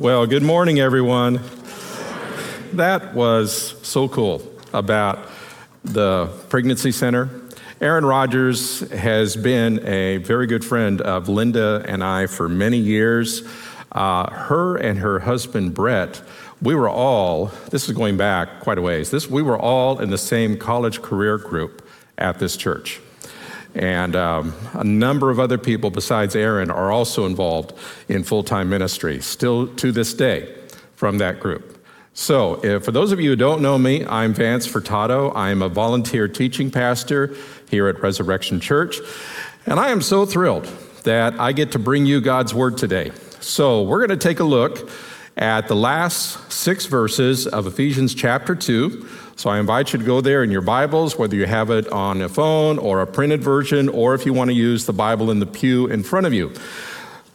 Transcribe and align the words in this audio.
Well, 0.00 0.26
good 0.26 0.42
morning, 0.42 0.80
everyone. 0.80 1.42
That 2.72 3.12
was 3.12 3.74
so 3.86 4.08
cool 4.08 4.40
about 4.72 5.28
the 5.84 6.28
pregnancy 6.48 6.90
center. 6.90 7.28
Aaron 7.82 8.06
Rodgers 8.06 8.80
has 8.92 9.36
been 9.36 9.86
a 9.86 10.16
very 10.16 10.46
good 10.46 10.64
friend 10.64 11.02
of 11.02 11.28
Linda 11.28 11.84
and 11.86 12.02
I 12.02 12.28
for 12.28 12.48
many 12.48 12.78
years. 12.78 13.42
Uh, 13.92 14.30
her 14.30 14.76
and 14.76 15.00
her 15.00 15.18
husband, 15.18 15.74
Brett, 15.74 16.22
we 16.62 16.74
were 16.74 16.88
all, 16.88 17.52
this 17.68 17.86
is 17.86 17.94
going 17.94 18.16
back 18.16 18.60
quite 18.60 18.78
a 18.78 18.82
ways, 18.82 19.10
this, 19.10 19.28
we 19.28 19.42
were 19.42 19.58
all 19.58 19.98
in 19.98 20.08
the 20.08 20.16
same 20.16 20.56
college 20.56 21.02
career 21.02 21.36
group 21.36 21.86
at 22.16 22.38
this 22.38 22.56
church. 22.56 23.00
And 23.74 24.16
um, 24.16 24.54
a 24.72 24.84
number 24.84 25.30
of 25.30 25.38
other 25.38 25.58
people 25.58 25.90
besides 25.90 26.34
Aaron 26.34 26.70
are 26.70 26.90
also 26.90 27.26
involved 27.26 27.72
in 28.08 28.24
full 28.24 28.42
time 28.42 28.68
ministry, 28.68 29.20
still 29.20 29.68
to 29.76 29.92
this 29.92 30.12
day 30.14 30.54
from 30.96 31.18
that 31.18 31.40
group. 31.40 31.84
So, 32.12 32.62
if, 32.64 32.84
for 32.84 32.90
those 32.90 33.12
of 33.12 33.20
you 33.20 33.30
who 33.30 33.36
don't 33.36 33.62
know 33.62 33.78
me, 33.78 34.04
I'm 34.04 34.34
Vance 34.34 34.66
Furtado. 34.66 35.34
I'm 35.34 35.62
a 35.62 35.68
volunteer 35.68 36.26
teaching 36.26 36.70
pastor 36.70 37.36
here 37.70 37.86
at 37.86 38.02
Resurrection 38.02 38.60
Church. 38.60 38.98
And 39.64 39.78
I 39.78 39.90
am 39.90 40.02
so 40.02 40.26
thrilled 40.26 40.64
that 41.04 41.38
I 41.38 41.52
get 41.52 41.72
to 41.72 41.78
bring 41.78 42.06
you 42.06 42.20
God's 42.20 42.52
Word 42.52 42.76
today. 42.76 43.12
So, 43.40 43.82
we're 43.82 44.04
going 44.04 44.18
to 44.18 44.28
take 44.28 44.40
a 44.40 44.44
look 44.44 44.90
at 45.36 45.68
the 45.68 45.76
last 45.76 46.52
six 46.52 46.86
verses 46.86 47.46
of 47.46 47.66
Ephesians 47.66 48.14
chapter 48.14 48.54
2. 48.54 49.08
So 49.40 49.48
I 49.48 49.58
invite 49.58 49.94
you 49.94 49.98
to 49.98 50.04
go 50.04 50.20
there 50.20 50.44
in 50.44 50.50
your 50.50 50.60
Bibles, 50.60 51.16
whether 51.16 51.34
you 51.34 51.46
have 51.46 51.70
it 51.70 51.88
on 51.88 52.20
a 52.20 52.28
phone 52.28 52.78
or 52.78 53.00
a 53.00 53.06
printed 53.06 53.42
version, 53.42 53.88
or 53.88 54.14
if 54.14 54.26
you 54.26 54.34
want 54.34 54.50
to 54.50 54.54
use 54.54 54.84
the 54.84 54.92
Bible 54.92 55.30
in 55.30 55.40
the 55.40 55.46
pew 55.46 55.86
in 55.86 56.02
front 56.02 56.26
of 56.26 56.34
you. 56.34 56.52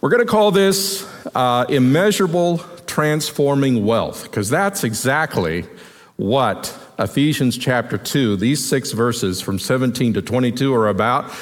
We're 0.00 0.10
going 0.10 0.24
to 0.24 0.30
call 0.30 0.52
this 0.52 1.04
uh, 1.34 1.66
immeasurable 1.68 2.58
transforming 2.86 3.84
wealth, 3.84 4.22
because 4.22 4.48
that's 4.48 4.84
exactly 4.84 5.66
what 6.14 6.72
Ephesians 6.96 7.58
chapter 7.58 7.98
2, 7.98 8.36
these 8.36 8.64
six 8.64 8.92
verses 8.92 9.40
from 9.40 9.58
17 9.58 10.14
to 10.14 10.22
22 10.22 10.72
are 10.72 10.86
about. 10.86 11.34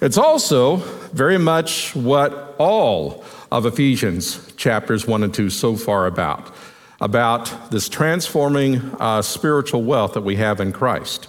It's 0.00 0.18
also 0.18 0.76
very 0.76 1.36
much 1.36 1.96
what 1.96 2.54
all 2.58 3.24
of 3.50 3.66
Ephesians 3.66 4.52
chapters 4.54 5.04
1 5.04 5.24
and 5.24 5.34
2 5.34 5.50
so 5.50 5.74
far 5.74 6.06
about 6.06 6.54
about 7.02 7.72
this 7.72 7.88
transforming 7.88 8.76
uh, 9.00 9.20
spiritual 9.20 9.82
wealth 9.82 10.14
that 10.14 10.20
we 10.20 10.36
have 10.36 10.60
in 10.60 10.72
Christ. 10.72 11.28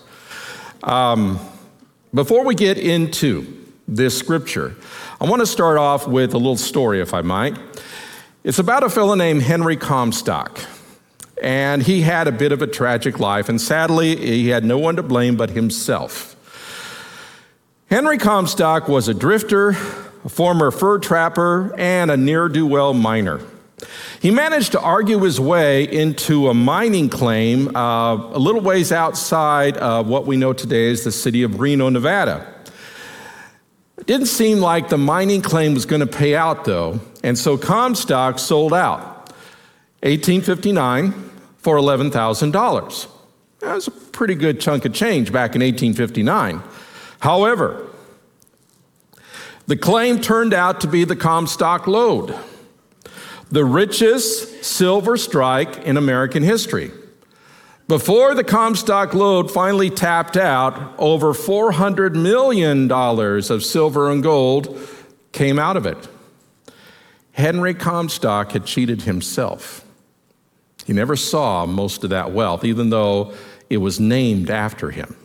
Um, 0.84 1.40
before 2.14 2.46
we 2.46 2.54
get 2.54 2.78
into 2.78 3.66
this 3.88 4.16
scripture, 4.16 4.76
I 5.20 5.26
want 5.26 5.40
to 5.40 5.48
start 5.48 5.80
off 5.80 6.08
with 6.08 6.36
a 6.36 6.38
little 6.38 6.58
story, 6.58 7.02
if 7.02 7.16
I 7.16 7.22
might. 7.22 7.58
It's 8.44 8.60
about 8.60 8.84
a 8.84 8.90
fellow 8.90 9.16
named 9.16 9.42
Henry 9.42 9.76
Comstock. 9.76 10.64
And 11.42 11.82
he 11.82 12.02
had 12.02 12.28
a 12.28 12.32
bit 12.32 12.52
of 12.52 12.62
a 12.62 12.68
tragic 12.68 13.20
life, 13.20 13.50
and 13.50 13.60
sadly, 13.60 14.16
he 14.16 14.50
had 14.50 14.64
no 14.64 14.78
one 14.78 14.96
to 14.98 15.04
blame 15.04 15.36
but 15.36 15.50
himself. 15.50 16.36
Henry 17.90 18.20
Comstock 18.20 18.88
was 18.88 19.08
a 19.08 19.14
drifter, 19.14 19.70
a 19.70 20.30
former 20.30 20.70
fur 20.70 21.00
trapper, 21.00 21.74
and 21.80 22.12
a 22.12 22.16
ne'er 22.16 22.48
do 22.48 22.68
well 22.68 22.94
miner. 22.94 23.42
He 24.24 24.32
managed 24.32 24.72
to 24.72 24.80
argue 24.80 25.20
his 25.20 25.38
way 25.38 25.84
into 25.84 26.48
a 26.48 26.54
mining 26.54 27.10
claim 27.10 27.76
uh, 27.76 28.16
a 28.16 28.40
little 28.40 28.62
ways 28.62 28.94
outside 28.94 29.76
of 29.76 30.08
what 30.08 30.26
we 30.26 30.38
know 30.38 30.54
today 30.54 30.90
as 30.90 31.04
the 31.04 31.12
city 31.12 31.44
of 31.44 31.60
Reno, 31.60 31.90
Nevada. 31.90 32.48
It 33.98 34.08
didn't 34.08 34.28
seem 34.28 34.60
like 34.60 34.88
the 34.88 34.98
mining 34.98 35.42
claim 35.42 35.74
was 35.74 35.86
going 35.86 36.00
to 36.00 36.08
pay 36.08 36.38
out, 36.38 36.64
though, 36.64 37.02
and 37.22 37.38
so 37.38 37.58
Comstock 37.58 38.40
sold 38.40 38.74
out. 38.74 39.30
1859 40.04 41.12
for 41.58 41.76
$11,000. 41.76 43.08
That 43.60 43.76
was 43.76 43.88
a 43.88 43.92
pretty 43.92 44.36
good 44.36 44.62
chunk 44.62 44.86
of 44.86 44.94
change 44.94 45.34
back 45.34 45.54
in 45.54 45.62
1859. 45.62 46.64
However, 47.20 47.90
the 49.68 49.76
claim 49.76 50.22
turned 50.22 50.54
out 50.54 50.80
to 50.80 50.88
be 50.88 51.04
the 51.04 51.18
Comstock 51.18 51.88
lode 51.88 52.34
the 53.54 53.64
richest 53.64 54.66
silver 54.66 55.16
strike 55.16 55.78
in 55.86 55.96
American 55.96 56.42
history. 56.42 56.90
Before 57.88 58.34
the 58.34 58.44
Comstock 58.44 59.14
lode 59.14 59.52
finally 59.52 59.92
tapped 59.92 60.38
out, 60.38 60.96
over 60.98 61.34
$400 61.34 62.16
million 62.16 62.92
of 62.92 63.64
silver 63.64 64.10
and 64.10 64.24
gold 64.24 64.76
came 65.34 65.60
out 65.60 65.78
of 65.78 65.86
it. 65.86 66.08
Henry 67.34 67.76
Comstock 67.76 68.54
had 68.54 68.66
cheated 68.66 69.04
himself. 69.04 69.86
He 70.86 70.94
never 70.94 71.16
saw 71.16 71.68
most 71.68 72.04
of 72.04 72.10
that 72.10 72.32
wealth, 72.32 72.66
even 72.66 72.90
though 72.90 73.36
it 73.70 73.78
was 73.78 74.00
named 74.00 74.50
after 74.50 74.90
him. 74.90 75.16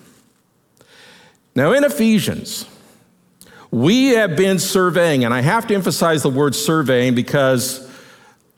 Now, 1.55 1.73
in 1.73 1.83
Ephesians, 1.83 2.67
we 3.71 4.09
have 4.09 4.37
been 4.37 4.59
surveying, 4.59 5.25
and 5.25 5.33
I 5.33 5.41
have 5.41 5.67
to 5.69 5.75
emphasize 5.75 6.23
the 6.23 6.29
word 6.29 6.55
surveying 6.55 7.15
because 7.15 7.88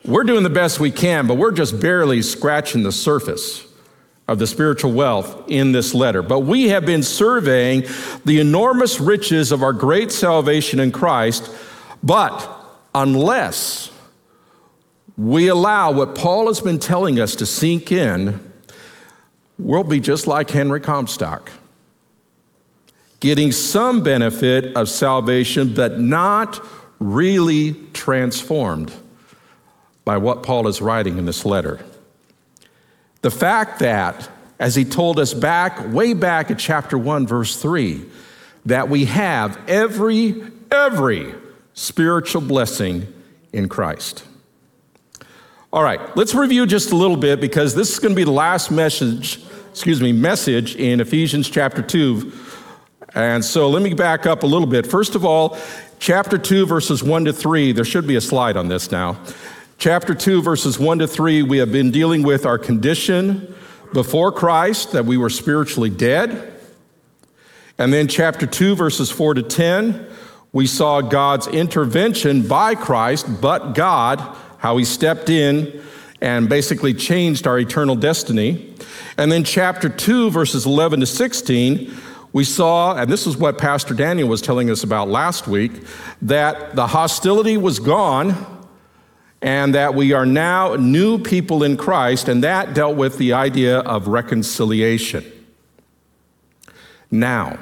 we're 0.05 0.25
doing 0.25 0.43
the 0.43 0.51
best 0.51 0.81
we 0.81 0.91
can, 0.91 1.27
but 1.27 1.35
we're 1.35 1.53
just 1.53 1.81
barely 1.81 2.23
scratching 2.23 2.83
the 2.83 2.93
surface 2.93 3.67
of 4.27 4.39
the 4.39 4.47
spiritual 4.47 4.93
wealth 4.93 5.45
in 5.49 5.73
this 5.73 5.93
letter. 5.93 6.23
But 6.23 6.41
we 6.41 6.69
have 6.69 6.87
been 6.87 7.03
surveying 7.03 7.85
the 8.25 8.41
enormous 8.41 9.01
riches 9.01 9.53
of 9.53 9.63
our 9.63 9.73
great 9.73 10.13
salvation 10.13 10.81
in 10.81 10.93
Christ, 10.93 11.51
but 12.03 12.49
unless 12.95 13.91
we 15.19 15.49
allow 15.49 15.91
what 15.91 16.15
Paul 16.15 16.47
has 16.47 16.61
been 16.61 16.79
telling 16.79 17.21
us 17.21 17.35
to 17.37 17.47
sink 17.47 17.93
in, 17.93 18.41
we'll 19.59 19.85
be 19.85 20.01
just 20.01 20.27
like 20.27 20.49
Henry 20.49 20.81
Comstock, 20.81 21.51
getting 23.19 23.53
some 23.53 24.03
benefit 24.03 24.75
of 24.77 24.89
salvation, 24.89 25.75
but 25.75 26.01
not 26.01 26.65
really 27.01 27.75
transformed 27.93 28.93
by 30.11 30.17
what 30.17 30.43
Paul 30.43 30.67
is 30.67 30.83
writing 30.83 31.19
in 31.19 31.25
this 31.25 31.45
letter. 31.45 31.79
The 33.23 33.31
fact 33.31 33.79
that, 33.79 34.29
as 34.59 34.75
he 34.75 34.85
told 34.85 35.21
us 35.21 35.33
back, 35.33 35.89
way 35.93 36.15
back 36.15 36.51
at 36.51 36.59
chapter 36.59 36.99
1, 36.99 37.29
verse 37.29 37.55
3, 37.63 38.05
that 38.67 38.89
we 38.89 39.05
have 39.05 39.57
every, 39.69 40.43
every 40.73 41.33
spiritual 41.75 42.41
blessing 42.41 43.07
in 43.53 43.69
Christ. 43.69 44.25
All 45.73 45.85
right, 45.85 46.01
let's 46.17 46.35
review 46.35 46.67
just 46.67 46.91
a 46.91 46.97
little 46.97 47.17
bit 47.17 47.41
because 47.41 47.77
this 47.77 47.93
is 47.93 48.01
going 48.01 48.13
to 48.13 48.17
be 48.17 48.25
the 48.25 48.33
last 48.33 48.73
message, 48.73 49.39
excuse 49.71 50.01
me, 50.01 50.11
message 50.11 50.75
in 50.75 50.99
Ephesians 50.99 51.49
chapter 51.49 51.83
2. 51.83 52.33
And 53.15 53.45
so 53.45 53.71
let 53.71 53.81
me 53.81 53.95
back 53.95 54.27
up 54.27 54.43
a 54.43 54.47
little 54.49 54.67
bit. 54.67 54.89
First 54.89 55.15
of 55.15 55.25
all, 55.25 55.57
chapter 56.01 56.37
2, 56.37 56.67
verses 56.67 57.01
1 57.01 57.27
to 57.27 57.33
3, 57.33 57.71
there 57.71 57.85
should 57.85 58.09
be 58.09 58.17
a 58.17 58.21
slide 58.21 58.57
on 58.57 58.67
this 58.67 58.91
now. 58.91 59.17
Chapter 59.81 60.15
2, 60.15 60.43
verses 60.43 60.79
1 60.79 60.99
to 60.99 61.07
3, 61.07 61.43
we 61.43 61.57
have 61.57 61.73
been 61.73 61.91
dealing 61.91 62.23
with 62.23 62.45
our 62.45 62.59
condition 62.59 63.55
before 63.95 64.31
Christ, 64.31 64.93
that 64.93 65.07
we 65.07 65.17
were 65.17 65.31
spiritually 65.31 65.89
dead. 65.89 66.53
And 67.79 67.91
then 67.91 68.07
chapter 68.07 68.47
2, 68.47 68.77
verses 68.77 69.11
4 69.11 69.33
to 69.33 69.43
10, 69.43 70.07
we 70.53 70.67
saw 70.67 71.01
God's 71.01 71.47
intervention 71.47 72.47
by 72.47 72.75
Christ, 72.75 73.41
but 73.41 73.75
God, 73.75 74.21
how 74.59 74.77
he 74.77 74.85
stepped 74.85 75.31
in 75.31 75.83
and 76.21 76.47
basically 76.47 76.93
changed 76.93 77.47
our 77.47 77.59
eternal 77.59 77.97
destiny. 77.97 78.75
And 79.17 79.33
then 79.33 79.45
chapter 79.45 79.89
2, 79.89 80.31
verses 80.31 80.67
11 80.67 81.01
to 81.01 81.07
16, 81.07 81.91
we 82.35 82.45
saw, 82.45 82.97
and 82.97 83.11
this 83.11 83.27
is 83.27 83.35
what 83.39 83.57
Pastor 83.57 83.95
Daniel 83.95 84.29
was 84.29 84.43
telling 84.43 84.69
us 84.69 84.85
about 84.85 85.09
last 85.09 85.49
week, 85.49 85.73
that 86.21 86.77
the 86.77 86.89
hostility 86.89 87.57
was 87.57 87.79
gone 87.79 88.59
and 89.43 89.75
that 89.75 89.95
we 89.95 90.13
are 90.13 90.27
now 90.27 90.75
new 90.75 91.19
people 91.19 91.63
in 91.63 91.77
Christ, 91.77 92.29
and 92.29 92.45
that 92.45 92.75
dealt 92.75 92.97
with 92.97 93.19
the 93.19 93.33
idea 93.33 93.79
of 93.79 94.09
reconciliation. 94.09 95.25
Now, 97.11 97.59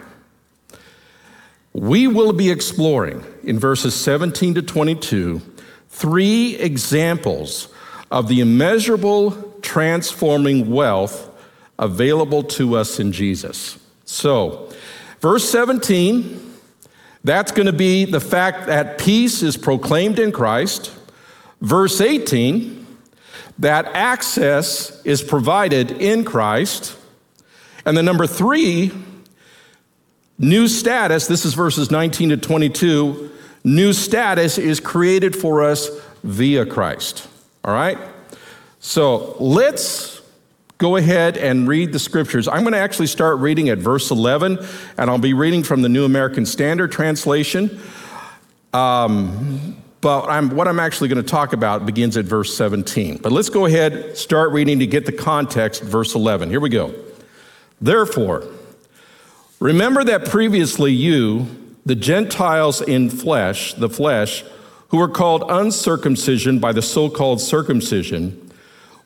we 1.72 2.08
will 2.08 2.32
be 2.32 2.50
exploring 2.50 3.25
in 3.44 3.58
verses 3.58 3.94
17 3.94 4.54
to 4.54 4.62
22 4.62 5.40
three 5.88 6.54
examples 6.56 7.69
of 8.10 8.28
the 8.28 8.40
immeasurable 8.40 9.32
transforming 9.62 10.70
wealth 10.70 11.28
available 11.78 12.42
to 12.42 12.76
us 12.76 13.00
in 13.00 13.12
Jesus. 13.12 13.78
So, 14.04 14.72
verse 15.20 15.48
17, 15.50 16.54
that's 17.24 17.52
going 17.52 17.66
to 17.66 17.72
be 17.72 18.04
the 18.04 18.20
fact 18.20 18.66
that 18.66 18.98
peace 18.98 19.42
is 19.42 19.56
proclaimed 19.56 20.19
in 20.19 20.32
Christ. 20.32 20.92
Verse 21.60 22.00
18, 22.00 22.87
that 23.58 23.87
access 23.87 25.05
is 25.05 25.22
provided 25.22 25.90
in 25.90 26.25
Christ. 26.25 26.96
And 27.84 27.96
the 27.96 28.02
number 28.02 28.26
three, 28.26 28.93
new 30.38 30.69
status, 30.69 31.26
this 31.26 31.44
is 31.44 31.55
verses 31.55 31.90
19 31.90 32.31
to 32.31 32.37
22, 32.37 33.31
new 33.64 33.93
status 33.93 34.58
is 34.58 34.78
created 34.78 35.34
for 35.34 35.62
us 35.62 35.88
via 36.22 36.64
Christ. 36.64 37.28
All 37.64 37.75
right? 37.75 37.99
So 38.78 39.37
let's 39.40 40.22
go 40.78 40.94
ahead 40.94 41.37
and 41.37 41.66
read 41.66 41.93
the 41.93 41.99
scriptures. 41.99 42.46
I'm 42.46 42.62
going 42.62 42.72
to 42.72 42.78
actually 42.78 43.08
start 43.08 43.38
reading 43.38 43.69
at 43.69 43.78
verse 43.78 44.12
11, 44.12 44.64
and 44.96 45.10
I'll 45.10 45.19
be 45.19 45.34
reading 45.34 45.64
from 45.64 45.82
the 45.82 45.88
New 45.88 46.05
American 46.05 46.46
Standard 46.46 46.93
Translation. 46.93 47.81
Um, 48.72 49.82
but 50.00 50.28
I'm, 50.28 50.50
what 50.50 50.68
I'm 50.68 50.78
actually 50.78 51.08
going 51.08 51.22
to 51.22 51.28
talk 51.28 51.52
about 51.52 51.84
begins 51.84 52.16
at 52.16 52.24
verse 52.24 52.56
17. 52.56 53.18
But 53.18 53.32
let's 53.32 53.48
go 53.48 53.66
ahead, 53.66 54.16
start 54.16 54.52
reading 54.52 54.78
to 54.78 54.86
get 54.86 55.06
the 55.06 55.12
context, 55.12 55.82
verse 55.82 56.14
11. 56.14 56.50
Here 56.50 56.60
we 56.60 56.68
go. 56.68 56.94
Therefore, 57.80 58.46
remember 59.58 60.04
that 60.04 60.26
previously 60.26 60.92
you, 60.92 61.46
the 61.84 61.96
Gentiles 61.96 62.80
in 62.80 63.10
flesh, 63.10 63.74
the 63.74 63.88
flesh, 63.88 64.44
who 64.88 64.98
were 64.98 65.08
called 65.08 65.44
uncircumcision 65.48 66.58
by 66.58 66.72
the 66.72 66.82
so 66.82 67.10
called 67.10 67.40
circumcision, 67.40 68.50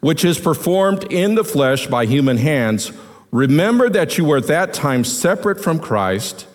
which 0.00 0.24
is 0.24 0.38
performed 0.38 1.04
in 1.10 1.34
the 1.36 1.44
flesh 1.44 1.86
by 1.86 2.04
human 2.04 2.36
hands, 2.36 2.92
remember 3.30 3.88
that 3.88 4.18
you 4.18 4.24
were 4.24 4.38
at 4.38 4.46
that 4.46 4.74
time 4.74 5.04
separate 5.04 5.62
from 5.62 5.78
Christ, 5.78 6.46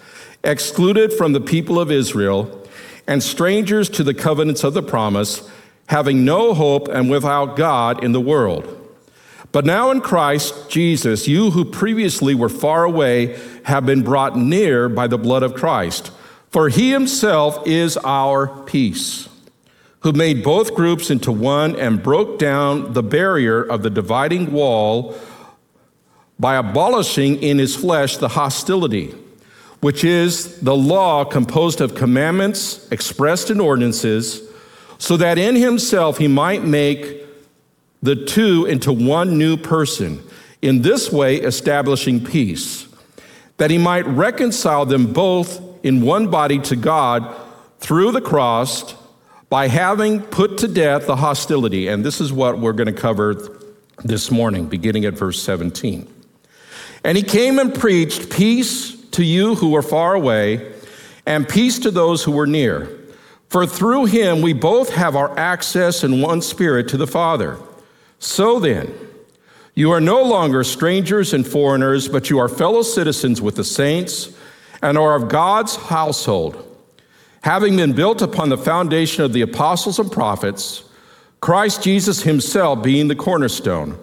excluded 0.43 1.11
from 1.11 1.33
the 1.33 1.41
people 1.41 1.79
of 1.79 1.91
Israel, 1.91 2.56
and 3.07 3.23
strangers 3.23 3.89
to 3.89 4.03
the 4.03 4.13
covenants 4.13 4.63
of 4.63 4.73
the 4.73 4.83
promise, 4.83 5.49
having 5.87 6.25
no 6.25 6.53
hope 6.53 6.87
and 6.87 7.09
without 7.09 7.55
God 7.55 8.03
in 8.03 8.11
the 8.11 8.21
world. 8.21 8.73
But 9.51 9.65
now 9.65 9.91
in 9.91 10.01
Christ 10.01 10.69
Jesus, 10.69 11.27
you 11.27 11.51
who 11.51 11.63
previously 11.63 12.35
were 12.35 12.49
far 12.49 12.83
away 12.83 13.39
have 13.63 13.85
been 13.85 14.03
brought 14.03 14.37
near 14.37 14.89
by 14.89 15.07
the 15.07 15.17
blood 15.17 15.43
of 15.43 15.55
Christ. 15.55 16.11
For 16.49 16.69
he 16.69 16.91
himself 16.91 17.65
is 17.65 17.97
our 17.97 18.47
peace, 18.63 19.29
who 20.01 20.11
made 20.11 20.43
both 20.43 20.75
groups 20.75 21.09
into 21.09 21.31
one 21.31 21.75
and 21.75 22.03
broke 22.03 22.39
down 22.39 22.93
the 22.93 23.03
barrier 23.03 23.61
of 23.61 23.83
the 23.83 23.89
dividing 23.89 24.51
wall 24.51 25.17
by 26.39 26.55
abolishing 26.55 27.41
in 27.41 27.57
his 27.57 27.75
flesh 27.75 28.17
the 28.17 28.29
hostility, 28.29 29.15
which 29.81 30.03
is 30.03 30.59
the 30.61 30.75
law 30.75 31.23
composed 31.23 31.81
of 31.81 31.95
commandments 31.95 32.87
expressed 32.91 33.49
in 33.49 33.59
ordinances, 33.59 34.41
so 34.97 35.17
that 35.17 35.37
in 35.37 35.55
himself 35.55 36.17
he 36.17 36.27
might 36.27 36.63
make 36.63 37.23
the 38.01 38.15
two 38.15 38.65
into 38.65 38.91
one 38.91 39.37
new 39.37 39.57
person, 39.57 40.21
in 40.61 40.81
this 40.81 41.11
way 41.11 41.37
establishing 41.37 42.23
peace, 42.23 42.87
that 43.57 43.69
he 43.69 43.77
might 43.77 44.05
reconcile 44.07 44.85
them 44.85 45.13
both 45.13 45.61
in 45.83 46.01
one 46.01 46.29
body 46.29 46.59
to 46.59 46.75
God 46.75 47.35
through 47.79 48.11
the 48.11 48.21
cross 48.21 48.95
by 49.49 49.67
having 49.67 50.21
put 50.21 50.57
to 50.57 50.67
death 50.67 51.05
the 51.05 51.15
hostility. 51.15 51.87
And 51.87 52.03
this 52.03 52.19
is 52.19 52.33
what 52.33 52.59
we're 52.59 52.73
going 52.73 52.93
to 52.93 53.01
cover 53.01 53.59
this 54.03 54.29
morning, 54.29 54.67
beginning 54.67 55.05
at 55.05 55.13
verse 55.13 55.41
17. 55.41 56.07
And 57.03 57.17
he 57.17 57.23
came 57.23 57.59
and 57.59 57.73
preached 57.73 58.29
peace 58.29 58.96
to 59.17 59.25
you 59.25 59.55
who 59.55 59.75
are 59.75 59.81
far 59.81 60.13
away, 60.13 60.71
and 61.25 61.49
peace 61.49 61.79
to 61.79 61.89
those 61.89 62.23
who 62.23 62.39
are 62.39 62.45
near. 62.45 62.87
For 63.49 63.65
through 63.65 64.05
him 64.05 64.43
we 64.43 64.53
both 64.53 64.93
have 64.93 65.15
our 65.15 65.35
access 65.39 66.03
in 66.03 66.21
one 66.21 66.39
spirit 66.39 66.87
to 66.89 66.97
the 66.97 67.07
Father. 67.07 67.57
So 68.19 68.59
then, 68.59 68.93
you 69.73 69.89
are 69.89 69.99
no 69.99 70.21
longer 70.21 70.63
strangers 70.63 71.33
and 71.33 71.47
foreigners, 71.47 72.07
but 72.07 72.29
you 72.29 72.37
are 72.37 72.47
fellow 72.47 72.83
citizens 72.83 73.41
with 73.41 73.55
the 73.55 73.63
saints 73.63 74.37
and 74.83 74.99
are 74.99 75.15
of 75.15 75.29
God's 75.29 75.75
household, 75.75 76.63
having 77.41 77.75
been 77.75 77.93
built 77.93 78.21
upon 78.21 78.49
the 78.49 78.57
foundation 78.57 79.23
of 79.23 79.33
the 79.33 79.41
apostles 79.41 79.97
and 79.97 80.11
prophets, 80.11 80.83
Christ 81.41 81.81
Jesus 81.81 82.21
himself 82.21 82.83
being 82.83 83.07
the 83.07 83.15
cornerstone, 83.15 83.97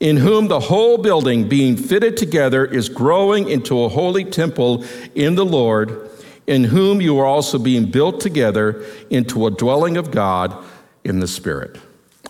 in 0.00 0.16
whom 0.16 0.48
the 0.48 0.60
whole 0.60 0.98
building 0.98 1.48
being 1.48 1.76
fitted 1.76 2.16
together 2.16 2.64
is 2.64 2.88
growing 2.88 3.48
into 3.48 3.82
a 3.82 3.88
holy 3.88 4.24
temple 4.24 4.84
in 5.14 5.34
the 5.34 5.44
Lord, 5.44 6.08
in 6.46 6.64
whom 6.64 7.00
you 7.00 7.18
are 7.18 7.26
also 7.26 7.58
being 7.58 7.90
built 7.90 8.20
together 8.20 8.84
into 9.10 9.46
a 9.46 9.50
dwelling 9.50 9.96
of 9.96 10.10
God 10.10 10.64
in 11.04 11.18
the 11.18 11.26
Spirit. 11.26 11.78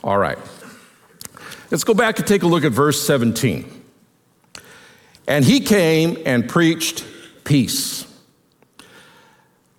All 0.02 0.18
right. 0.18 0.38
Let's 1.70 1.84
go 1.84 1.92
back 1.92 2.18
and 2.18 2.26
take 2.26 2.42
a 2.42 2.46
look 2.46 2.64
at 2.64 2.72
verse 2.72 3.04
17. 3.04 3.70
And 5.26 5.44
he 5.44 5.60
came 5.60 6.16
and 6.24 6.48
preached 6.48 7.04
peace. 7.44 8.06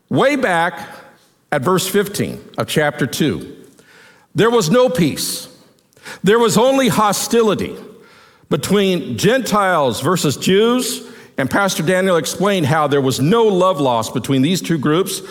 Way 0.09 0.35
back 0.35 0.89
at 1.51 1.63
verse 1.63 1.87
15 1.87 2.51
of 2.59 2.67
chapter 2.67 3.07
2, 3.07 3.65
there 4.35 4.51
was 4.51 4.69
no 4.69 4.89
peace. 4.89 5.48
There 6.23 6.39
was 6.39 6.57
only 6.57 6.87
hostility 6.87 7.75
between 8.49 9.17
Gentiles 9.17 10.01
versus 10.01 10.37
Jews. 10.37 11.07
And 11.37 11.49
Pastor 11.49 11.83
Daniel 11.83 12.17
explained 12.17 12.65
how 12.65 12.87
there 12.87 13.01
was 13.01 13.19
no 13.19 13.43
love 13.43 13.79
lost 13.79 14.13
between 14.13 14.41
these 14.41 14.61
two 14.61 14.77
groups. 14.77 15.21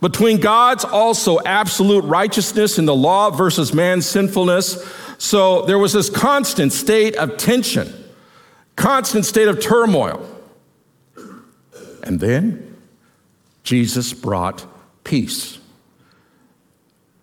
Between 0.00 0.38
God's 0.38 0.84
also 0.84 1.40
absolute 1.44 2.04
righteousness 2.04 2.78
in 2.78 2.84
the 2.84 2.94
law 2.94 3.30
versus 3.30 3.72
man's 3.72 4.04
sinfulness. 4.04 4.84
So 5.18 5.62
there 5.62 5.78
was 5.78 5.92
this 5.94 6.10
constant 6.10 6.72
state 6.72 7.16
of 7.16 7.38
tension, 7.38 7.92
constant 8.76 9.24
state 9.24 9.48
of 9.48 9.60
turmoil. 9.60 10.28
And 12.02 12.20
then 12.20 12.76
Jesus 13.62 14.12
brought 14.12 14.66
peace. 15.04 15.58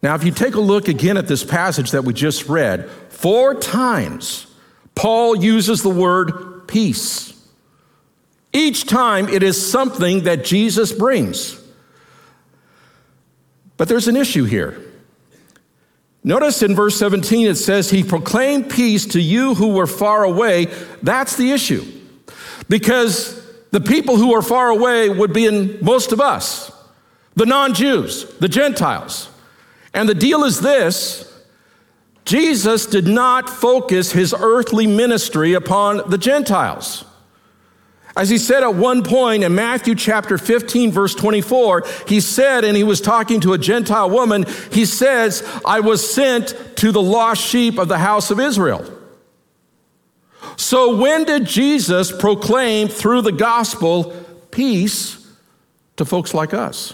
Now, 0.02 0.16
if 0.16 0.24
you 0.24 0.32
take 0.32 0.56
a 0.56 0.60
look 0.60 0.88
again 0.88 1.18
at 1.18 1.28
this 1.28 1.44
passage 1.44 1.92
that 1.92 2.04
we 2.04 2.14
just 2.14 2.50
read, 2.50 2.90
four 3.10 3.54
times 3.54 4.48
Paul 4.96 5.36
uses 5.36 5.84
the 5.84 5.90
word 5.90 6.68
peace. 6.68 7.32
Each 8.54 8.86
time 8.86 9.30
it 9.30 9.44
is 9.44 9.72
something 9.72 10.24
that 10.24 10.44
Jesus 10.44 10.92
brings. 10.92 11.60
But 13.78 13.88
there's 13.88 14.08
an 14.08 14.16
issue 14.16 14.44
here. 14.44 14.80
Notice 16.24 16.62
in 16.62 16.76
verse 16.76 16.98
17 16.98 17.48
it 17.48 17.56
says, 17.56 17.90
He 17.90 18.04
proclaimed 18.04 18.70
peace 18.70 19.06
to 19.08 19.22
you 19.22 19.56
who 19.56 19.70
were 19.70 19.88
far 19.88 20.24
away. 20.24 20.68
That's 21.02 21.36
the 21.36 21.52
issue. 21.52 21.84
Because 22.70 23.42
the 23.72 23.82
people 23.82 24.18
who 24.18 24.34
are 24.36 24.44
far 24.44 24.70
away 24.70 25.10
would 25.10 25.34
be 25.34 25.46
in 25.46 25.84
most 25.84 26.12
of 26.12 26.22
us, 26.22 26.72
the 27.36 27.46
non 27.46 27.74
Jews, 27.74 28.26
the 28.38 28.50
Gentiles. 28.50 29.31
And 29.94 30.08
the 30.08 30.16
deal 30.16 30.44
is 30.44 30.62
this 30.62 31.28
Jesus 32.26 32.86
did 32.86 33.08
not 33.08 33.50
focus 33.50 34.12
his 34.12 34.34
earthly 34.38 34.88
ministry 34.88 35.54
upon 35.54 36.10
the 36.10 36.18
Gentiles. 36.18 37.06
As 38.16 38.30
he 38.30 38.38
said 38.38 38.62
at 38.62 38.76
one 38.76 39.04
point 39.04 39.44
in 39.44 39.56
Matthew 39.56 39.96
chapter 39.96 40.38
15, 40.38 40.92
verse 40.92 41.16
24, 41.16 41.86
he 42.08 42.20
said, 42.20 42.66
and 42.66 42.76
he 42.76 42.84
was 42.84 43.00
talking 43.00 43.40
to 43.42 43.54
a 43.54 43.58
Gentile 43.58 44.10
woman, 44.10 44.46
he 44.72 44.86
says, 44.86 45.48
I 45.66 45.80
was 45.80 46.14
sent 46.14 46.56
to 46.78 46.92
the 46.92 47.02
lost 47.02 47.42
sheep 47.42 47.78
of 47.78 47.88
the 47.88 47.98
house 47.98 48.30
of 48.30 48.40
Israel. 48.40 48.86
So, 50.58 50.98
when 50.98 51.24
did 51.24 51.46
Jesus 51.46 52.12
proclaim 52.12 52.90
through 52.90 53.22
the 53.22 53.32
gospel 53.32 54.14
peace 54.52 55.26
to 55.96 56.04
folks 56.04 56.34
like 56.34 56.54
us? 56.54 56.94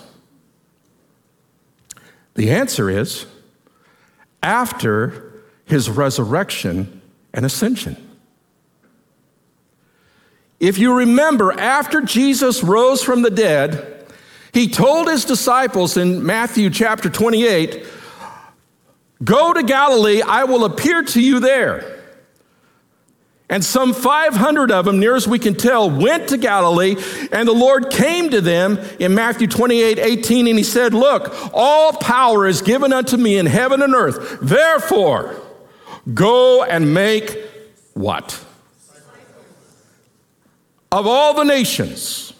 The 2.37 2.51
answer 2.51 2.87
is 2.89 3.25
after 4.43 5.41
his 5.65 5.89
resurrection 5.89 7.01
and 7.33 7.43
ascension. 7.43 7.97
If 10.59 10.77
you 10.77 10.93
remember, 10.93 11.51
after 11.51 12.01
Jesus 12.01 12.63
rose 12.63 13.03
from 13.03 13.23
the 13.23 13.31
dead, 13.31 14.05
he 14.53 14.69
told 14.69 15.07
his 15.07 15.25
disciples 15.25 15.97
in 15.97 16.23
Matthew 16.25 16.69
chapter 16.69 17.09
28 17.09 17.85
Go 19.23 19.51
to 19.51 19.63
Galilee, 19.63 20.21
I 20.21 20.43
will 20.43 20.63
appear 20.63 21.01
to 21.01 21.19
you 21.19 21.39
there. 21.39 21.96
And 23.49 23.63
some 23.63 23.93
500 23.93 24.71
of 24.71 24.85
them, 24.85 24.99
near 24.99 25.15
as 25.15 25.25
we 25.25 25.39
can 25.39 25.55
tell, 25.55 25.89
went 25.89 26.29
to 26.29 26.37
Galilee, 26.37 26.97
and 27.31 27.47
the 27.47 27.53
Lord 27.53 27.89
came 27.89 28.29
to 28.31 28.41
them 28.41 28.77
in 28.99 29.15
Matthew 29.15 29.47
28 29.47 29.99
18, 29.99 30.47
and 30.47 30.57
he 30.57 30.63
said, 30.63 30.93
Look, 30.93 31.33
all 31.53 31.93
power 31.93 32.45
is 32.45 32.61
given 32.61 32.91
unto 32.91 33.15
me 33.15 33.37
in 33.37 33.45
heaven 33.45 33.81
and 33.81 33.93
earth. 33.95 34.39
Therefore, 34.41 35.41
go 36.13 36.63
and 36.63 36.93
make 36.93 37.41
what? 37.93 38.43
Of 40.91 41.07
all 41.07 41.33
the 41.33 41.43
nations, 41.43 42.33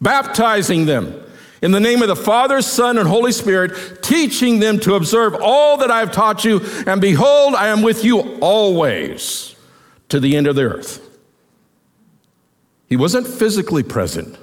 baptizing 0.00 0.86
them 0.86 1.20
in 1.62 1.72
the 1.72 1.80
name 1.80 2.00
of 2.00 2.08
the 2.08 2.16
Father, 2.16 2.62
Son, 2.62 2.96
and 2.96 3.08
Holy 3.08 3.32
Spirit, 3.32 4.02
teaching 4.04 4.60
them 4.60 4.78
to 4.80 4.94
observe 4.94 5.34
all 5.40 5.78
that 5.78 5.90
I 5.90 5.98
have 5.98 6.12
taught 6.12 6.44
you, 6.44 6.60
and 6.86 7.00
behold, 7.00 7.56
I 7.56 7.68
am 7.68 7.82
with 7.82 8.04
you 8.04 8.38
always 8.40 9.53
to 10.14 10.20
the 10.20 10.36
end 10.36 10.46
of 10.46 10.54
the 10.54 10.62
earth. 10.62 11.00
He 12.88 12.94
wasn't 12.94 13.26
physically 13.26 13.82
present, 13.82 14.38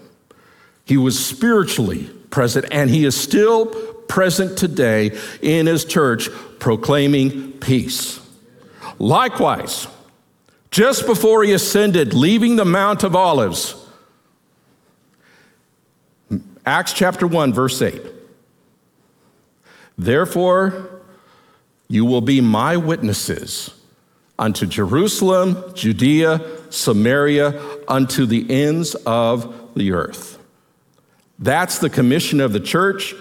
he 0.83 0.97
was 0.97 1.17
spiritually 1.17 2.09
present, 2.29 2.65
and 2.73 2.89
he 2.89 3.05
is 3.05 3.15
still 3.15 3.67
present 4.09 4.57
today 4.57 5.17
in 5.41 5.67
his 5.67 5.85
church 5.85 6.27
proclaiming 6.59 7.53
peace. 7.53 8.19
Likewise, 8.99 9.87
just 10.71 11.05
before 11.05 11.41
he 11.45 11.53
ascended, 11.53 12.13
leaving 12.13 12.57
the 12.57 12.65
Mount 12.65 13.03
of 13.03 13.15
Olives, 13.15 13.73
Acts 16.65 16.91
chapter 16.91 17.25
1, 17.25 17.53
verse 17.53 17.81
8. 17.81 18.01
Therefore, 19.97 21.01
you 21.87 22.03
will 22.03 22.19
be 22.19 22.41
my 22.41 22.75
witnesses 22.75 23.73
unto 24.41 24.65
Jerusalem, 24.65 25.63
Judea, 25.75 26.41
Samaria, 26.71 27.61
unto 27.87 28.25
the 28.25 28.49
ends 28.49 28.95
of 29.05 29.71
the 29.75 29.91
earth. 29.91 30.39
That's 31.37 31.77
the 31.77 31.91
commission 31.91 32.41
of 32.41 32.51
the 32.51 32.59
church, 32.59 33.13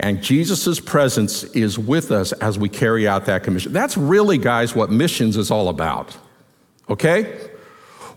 and 0.00 0.22
Jesus' 0.22 0.80
presence 0.80 1.44
is 1.44 1.78
with 1.78 2.10
us 2.10 2.32
as 2.32 2.58
we 2.58 2.70
carry 2.70 3.06
out 3.06 3.26
that 3.26 3.42
commission. 3.42 3.74
That's 3.74 3.96
really, 3.98 4.38
guys, 4.38 4.74
what 4.74 4.90
missions 4.90 5.36
is 5.36 5.50
all 5.50 5.68
about. 5.68 6.16
Okay? 6.88 7.50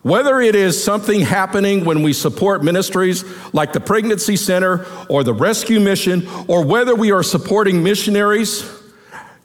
Whether 0.01 0.39
it 0.39 0.55
is 0.55 0.81
something 0.81 1.19
happening 1.19 1.83
when 1.83 2.01
we 2.01 2.13
support 2.13 2.63
ministries 2.63 3.25
like 3.53 3.73
the 3.73 3.81
Pregnancy 3.81 4.38
Center 4.38 4.85
or 5.09 5.25
the 5.25 5.33
Rescue 5.33 5.81
Mission, 5.81 6.27
or 6.47 6.63
whether 6.63 6.95
we 6.95 7.11
are 7.11 7.23
supporting 7.23 7.83
missionaries 7.83 8.80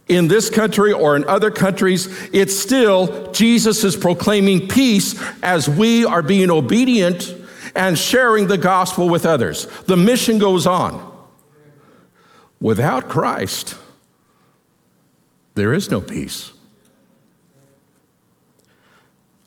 in 0.09 0.29
this 0.29 0.51
country 0.51 0.93
or 0.93 1.17
in 1.17 1.25
other 1.25 1.51
countries, 1.51 2.09
it's 2.33 2.57
still 2.57 3.31
Jesus 3.33 3.83
is 3.85 3.97
proclaiming 3.97 4.69
peace 4.69 5.21
as 5.43 5.69
we 5.69 6.05
are 6.05 6.23
being 6.23 6.51
obedient 6.51 7.35
and 7.75 7.99
sharing 7.99 8.47
the 8.47 8.59
gospel 8.59 9.09
with 9.09 9.27
others. 9.27 9.67
The 9.87 9.97
mission 9.97 10.39
goes 10.39 10.67
on. 10.67 11.15
Without 12.61 13.09
Christ, 13.09 13.77
there 15.55 15.75
is 15.75 15.91
no 15.91 16.01
peace. 16.01 16.53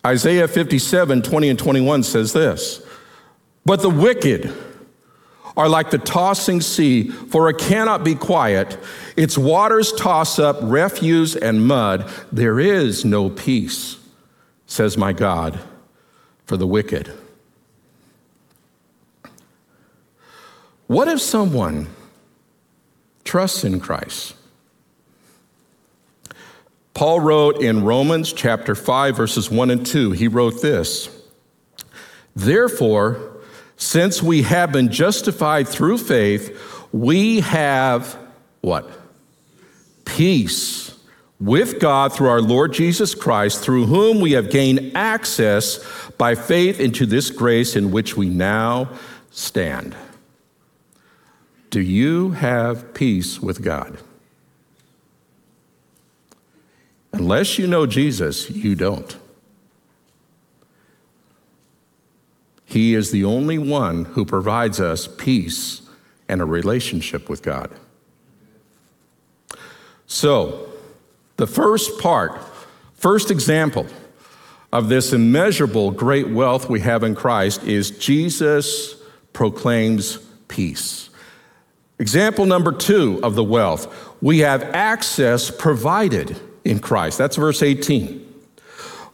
Isaiah 0.05 0.47
57 0.47 1.21
20 1.21 1.49
and 1.49 1.59
21 1.59 2.03
says 2.03 2.33
this 2.33 2.81
But 3.65 3.81
the 3.81 3.89
wicked 3.89 4.53
are 5.59 5.67
like 5.67 5.91
the 5.91 5.97
tossing 5.97 6.61
sea, 6.61 7.09
for 7.09 7.49
it 7.49 7.57
cannot 7.57 8.01
be 8.01 8.15
quiet. 8.15 8.77
Its 9.17 9.37
waters 9.37 9.91
toss 9.91 10.39
up 10.39 10.57
refuse 10.61 11.35
and 11.35 11.67
mud. 11.67 12.09
There 12.31 12.61
is 12.61 13.03
no 13.03 13.29
peace, 13.29 13.97
says 14.67 14.97
my 14.97 15.11
God, 15.11 15.59
for 16.45 16.55
the 16.55 16.65
wicked. 16.65 17.11
What 20.87 21.09
if 21.09 21.19
someone 21.19 21.89
trusts 23.25 23.65
in 23.65 23.81
Christ? 23.81 24.35
Paul 26.93 27.19
wrote 27.19 27.61
in 27.61 27.83
Romans 27.83 28.31
chapter 28.31 28.75
5, 28.75 29.17
verses 29.17 29.51
1 29.51 29.71
and 29.71 29.85
2, 29.85 30.11
he 30.11 30.29
wrote 30.29 30.61
this 30.61 31.09
Therefore, 32.33 33.28
since 33.79 34.21
we 34.21 34.41
have 34.41 34.73
been 34.73 34.91
justified 34.91 35.67
through 35.67 35.97
faith, 35.97 36.85
we 36.91 37.39
have 37.39 38.17
what? 38.59 38.91
Peace 40.03 40.93
with 41.39 41.79
God 41.79 42.11
through 42.11 42.27
our 42.27 42.41
Lord 42.41 42.73
Jesus 42.73 43.15
Christ, 43.15 43.63
through 43.63 43.85
whom 43.85 44.19
we 44.19 44.33
have 44.33 44.51
gained 44.51 44.91
access 44.95 45.79
by 46.17 46.35
faith 46.35 46.81
into 46.81 47.05
this 47.05 47.31
grace 47.31 47.77
in 47.77 47.89
which 47.91 48.17
we 48.17 48.27
now 48.27 48.89
stand. 49.31 49.95
Do 51.69 51.79
you 51.79 52.31
have 52.31 52.93
peace 52.93 53.39
with 53.39 53.63
God? 53.63 53.97
Unless 57.13 57.57
you 57.57 57.65
know 57.65 57.85
Jesus, 57.85 58.49
you 58.49 58.75
don't. 58.75 59.15
He 62.69 62.93
is 62.93 63.09
the 63.09 63.25
only 63.25 63.57
one 63.57 64.05
who 64.05 64.23
provides 64.23 64.79
us 64.79 65.07
peace 65.07 65.81
and 66.27 66.39
a 66.39 66.45
relationship 66.45 67.27
with 67.27 67.41
God. 67.41 67.71
So, 70.05 70.69
the 71.37 71.47
first 71.47 71.99
part, 71.99 72.39
first 72.93 73.31
example 73.31 73.87
of 74.71 74.87
this 74.87 75.13
immeasurable 75.13 75.89
great 75.89 76.29
wealth 76.29 76.69
we 76.69 76.81
have 76.81 77.03
in 77.03 77.15
Christ 77.15 77.63
is 77.63 77.89
Jesus 77.89 78.95
proclaims 79.33 80.19
peace. 80.47 81.09
Example 81.97 82.45
number 82.45 82.71
two 82.71 83.19
of 83.23 83.33
the 83.33 83.43
wealth, 83.43 84.13
we 84.21 84.39
have 84.39 84.61
access 84.75 85.49
provided 85.49 86.39
in 86.63 86.77
Christ. 86.77 87.17
That's 87.17 87.35
verse 87.35 87.63
18. 87.63 88.25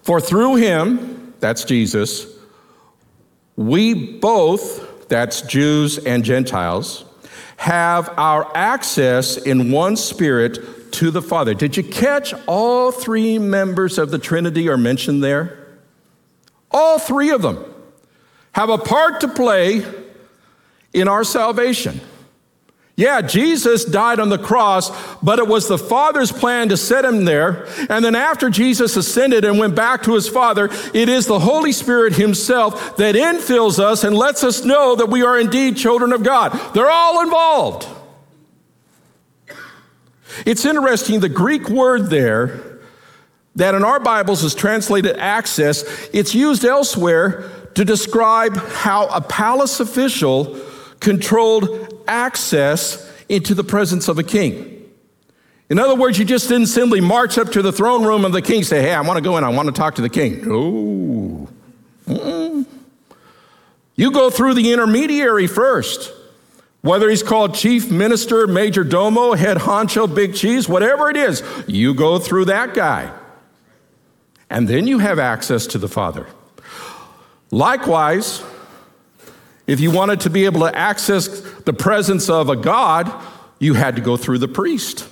For 0.01 0.19
through 0.19 0.55
him, 0.55 1.33
that's 1.39 1.63
Jesus, 1.63 2.34
we 3.55 3.93
both, 3.93 5.07
that's 5.07 5.41
Jews 5.41 5.97
and 5.97 6.23
Gentiles, 6.23 7.05
have 7.57 8.09
our 8.17 8.51
access 8.55 9.37
in 9.37 9.71
one 9.71 9.95
spirit 9.95 10.91
to 10.93 11.11
the 11.11 11.21
Father. 11.21 11.53
Did 11.53 11.77
you 11.77 11.83
catch 11.83 12.33
all 12.47 12.91
three 12.91 13.39
members 13.39 13.97
of 13.97 14.11
the 14.11 14.19
Trinity 14.19 14.69
are 14.69 14.77
mentioned 14.77 15.23
there? 15.23 15.67
All 16.71 16.99
three 16.99 17.31
of 17.31 17.41
them 17.41 17.73
have 18.51 18.69
a 18.69 18.77
part 18.77 19.21
to 19.21 19.27
play 19.27 19.85
in 20.93 21.07
our 21.07 21.23
salvation. 21.23 21.99
Yeah, 22.97 23.21
Jesus 23.21 23.83
died 23.83 24.21
on 24.21 24.29
the 24.29 24.37
cross, 24.37 24.89
but 25.21 25.37
it 25.37 25.47
was 25.47 25.67
the 25.67 25.77
Father's 25.77 26.31
plan 26.31 26.69
to 26.69 26.77
set 26.77 27.03
him 27.03 27.25
there. 27.25 27.67
And 27.89 28.05
then 28.05 28.15
after 28.15 28.49
Jesus 28.49 28.95
ascended 28.95 29.43
and 29.43 29.59
went 29.59 29.75
back 29.75 30.03
to 30.03 30.13
his 30.13 30.29
Father, 30.29 30.69
it 30.93 31.09
is 31.09 31.25
the 31.25 31.39
Holy 31.39 31.73
Spirit 31.73 32.13
himself 32.13 32.95
that 32.95 33.15
infills 33.15 33.79
us 33.79 34.05
and 34.05 34.15
lets 34.15 34.45
us 34.45 34.63
know 34.63 34.95
that 34.95 35.09
we 35.09 35.23
are 35.23 35.37
indeed 35.37 35.75
children 35.75 36.13
of 36.13 36.23
God. 36.23 36.51
They're 36.73 36.89
all 36.89 37.21
involved. 37.21 37.85
It's 40.45 40.63
interesting, 40.63 41.19
the 41.19 41.29
Greek 41.29 41.69
word 41.69 42.09
there 42.09 42.79
that 43.55 43.75
in 43.75 43.83
our 43.83 43.99
Bibles 43.99 44.43
is 44.43 44.55
translated 44.55 45.17
access, 45.17 45.83
it's 46.13 46.33
used 46.33 46.63
elsewhere 46.63 47.49
to 47.75 47.83
describe 47.83 48.55
how 48.55 49.07
a 49.07 49.19
palace 49.19 49.81
official 49.81 50.59
controlled 51.05 52.03
access 52.07 53.09
into 53.29 53.53
the 53.53 53.63
presence 53.63 54.07
of 54.07 54.17
a 54.17 54.23
king. 54.23 54.71
In 55.69 55.79
other 55.79 55.95
words, 55.95 56.17
you 56.17 56.25
just 56.25 56.49
didn't 56.49 56.67
simply 56.67 56.99
march 56.99 57.37
up 57.37 57.51
to 57.51 57.61
the 57.61 57.71
throne 57.71 58.03
room 58.03 58.25
of 58.25 58.31
the 58.31 58.41
king 58.41 58.63
say, 58.63 58.81
Hey, 58.81 58.93
I 58.93 59.01
want 59.01 59.17
to 59.17 59.23
go 59.23 59.37
in, 59.37 59.43
I 59.43 59.49
want 59.49 59.67
to 59.67 59.71
talk 59.71 59.95
to 59.95 60.01
the 60.01 60.09
king. 60.09 60.41
No. 60.47 61.47
Mm-mm. 62.07 62.65
You 63.95 64.11
go 64.11 64.29
through 64.29 64.55
the 64.55 64.73
intermediary 64.73 65.47
first. 65.47 66.11
Whether 66.81 67.09
he's 67.09 67.23
called 67.23 67.55
chief 67.55 67.89
minister, 67.89 68.45
major 68.45 68.83
domo, 68.83 69.33
head 69.33 69.57
honcho, 69.57 70.13
big 70.13 70.35
cheese, 70.35 70.67
whatever 70.69 71.09
it 71.09 71.17
is, 71.17 71.43
you 71.67 71.93
go 71.95 72.19
through 72.19 72.45
that 72.45 72.73
guy. 72.75 73.11
And 74.49 74.67
then 74.67 74.85
you 74.85 74.99
have 74.99 75.17
access 75.17 75.65
to 75.67 75.79
the 75.79 75.87
Father. 75.87 76.27
Likewise, 77.49 78.43
if 79.67 79.79
you 79.79 79.91
wanted 79.91 80.21
to 80.21 80.29
be 80.29 80.45
able 80.45 80.61
to 80.61 80.75
access 80.75 81.27
the 81.61 81.73
presence 81.73 82.29
of 82.29 82.49
a 82.49 82.55
God, 82.55 83.11
you 83.59 83.73
had 83.73 83.95
to 83.95 84.01
go 84.01 84.17
through 84.17 84.39
the 84.39 84.47
priest. 84.47 85.07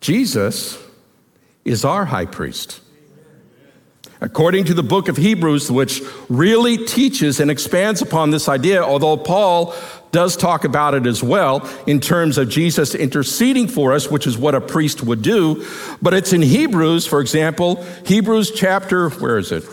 Jesus 0.00 0.78
is 1.64 1.84
our 1.84 2.04
high 2.04 2.26
priest. 2.26 2.80
According 4.20 4.64
to 4.66 4.74
the 4.74 4.82
book 4.84 5.08
of 5.08 5.16
Hebrews, 5.16 5.70
which 5.70 6.00
really 6.28 6.76
teaches 6.76 7.40
and 7.40 7.50
expands 7.50 8.02
upon 8.02 8.30
this 8.30 8.48
idea, 8.48 8.82
although 8.82 9.16
Paul 9.16 9.74
does 10.12 10.36
talk 10.36 10.64
about 10.64 10.94
it 10.94 11.06
as 11.06 11.22
well 11.22 11.68
in 11.86 11.98
terms 11.98 12.38
of 12.38 12.48
Jesus 12.48 12.94
interceding 12.94 13.66
for 13.66 13.92
us, 13.92 14.10
which 14.10 14.26
is 14.26 14.38
what 14.38 14.54
a 14.54 14.60
priest 14.60 15.02
would 15.02 15.22
do. 15.22 15.66
But 16.00 16.14
it's 16.14 16.32
in 16.32 16.42
Hebrews, 16.42 17.06
for 17.06 17.20
example, 17.20 17.82
Hebrews 18.06 18.52
chapter, 18.52 19.08
where 19.10 19.38
is 19.38 19.50
it? 19.50 19.64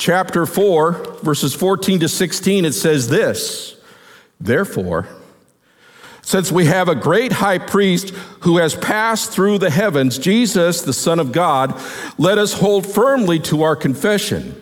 Chapter 0.00 0.46
4, 0.46 1.18
verses 1.22 1.54
14 1.54 2.00
to 2.00 2.08
16, 2.08 2.64
it 2.64 2.72
says 2.72 3.08
this 3.08 3.76
Therefore, 4.40 5.06
since 6.22 6.50
we 6.50 6.64
have 6.64 6.88
a 6.88 6.94
great 6.94 7.32
high 7.32 7.58
priest 7.58 8.10
who 8.40 8.56
has 8.56 8.74
passed 8.74 9.30
through 9.30 9.58
the 9.58 9.70
heavens, 9.70 10.18
Jesus, 10.18 10.82
the 10.82 10.92
Son 10.92 11.20
of 11.20 11.32
God, 11.32 11.78
let 12.18 12.38
us 12.38 12.54
hold 12.54 12.86
firmly 12.86 13.38
to 13.40 13.62
our 13.62 13.76
confession. 13.76 14.56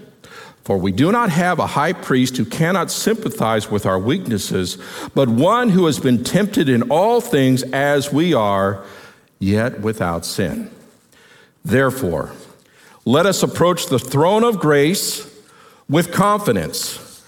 For 0.65 0.77
we 0.77 0.93
do 0.93 1.11
not 1.13 1.31
have 1.31 1.59
a 1.59 1.67
high 1.67 1.95
priest 1.95 2.37
who 2.37 2.45
cannot 2.45 2.91
sympathize 2.91 3.71
with 3.71 3.87
our 3.87 3.99
weaknesses, 3.99 4.77
but 5.15 5.29
one 5.29 5.71
who 5.71 5.87
has 5.87 5.99
been 5.99 6.25
tempted 6.25 6.69
in 6.69 6.91
all 6.91 7.21
things 7.21 7.63
as 7.63 8.13
we 8.13 8.35
are, 8.35 8.85
yet 9.39 9.81
without 9.81 10.27
sin. 10.27 10.71
Therefore, 11.65 12.33
let 13.09 13.25
us 13.25 13.43
approach 13.43 13.87
the 13.87 13.99
throne 13.99 14.45
of 14.45 14.59
grace 14.59 15.35
with 15.89 16.13
confidence 16.13 17.25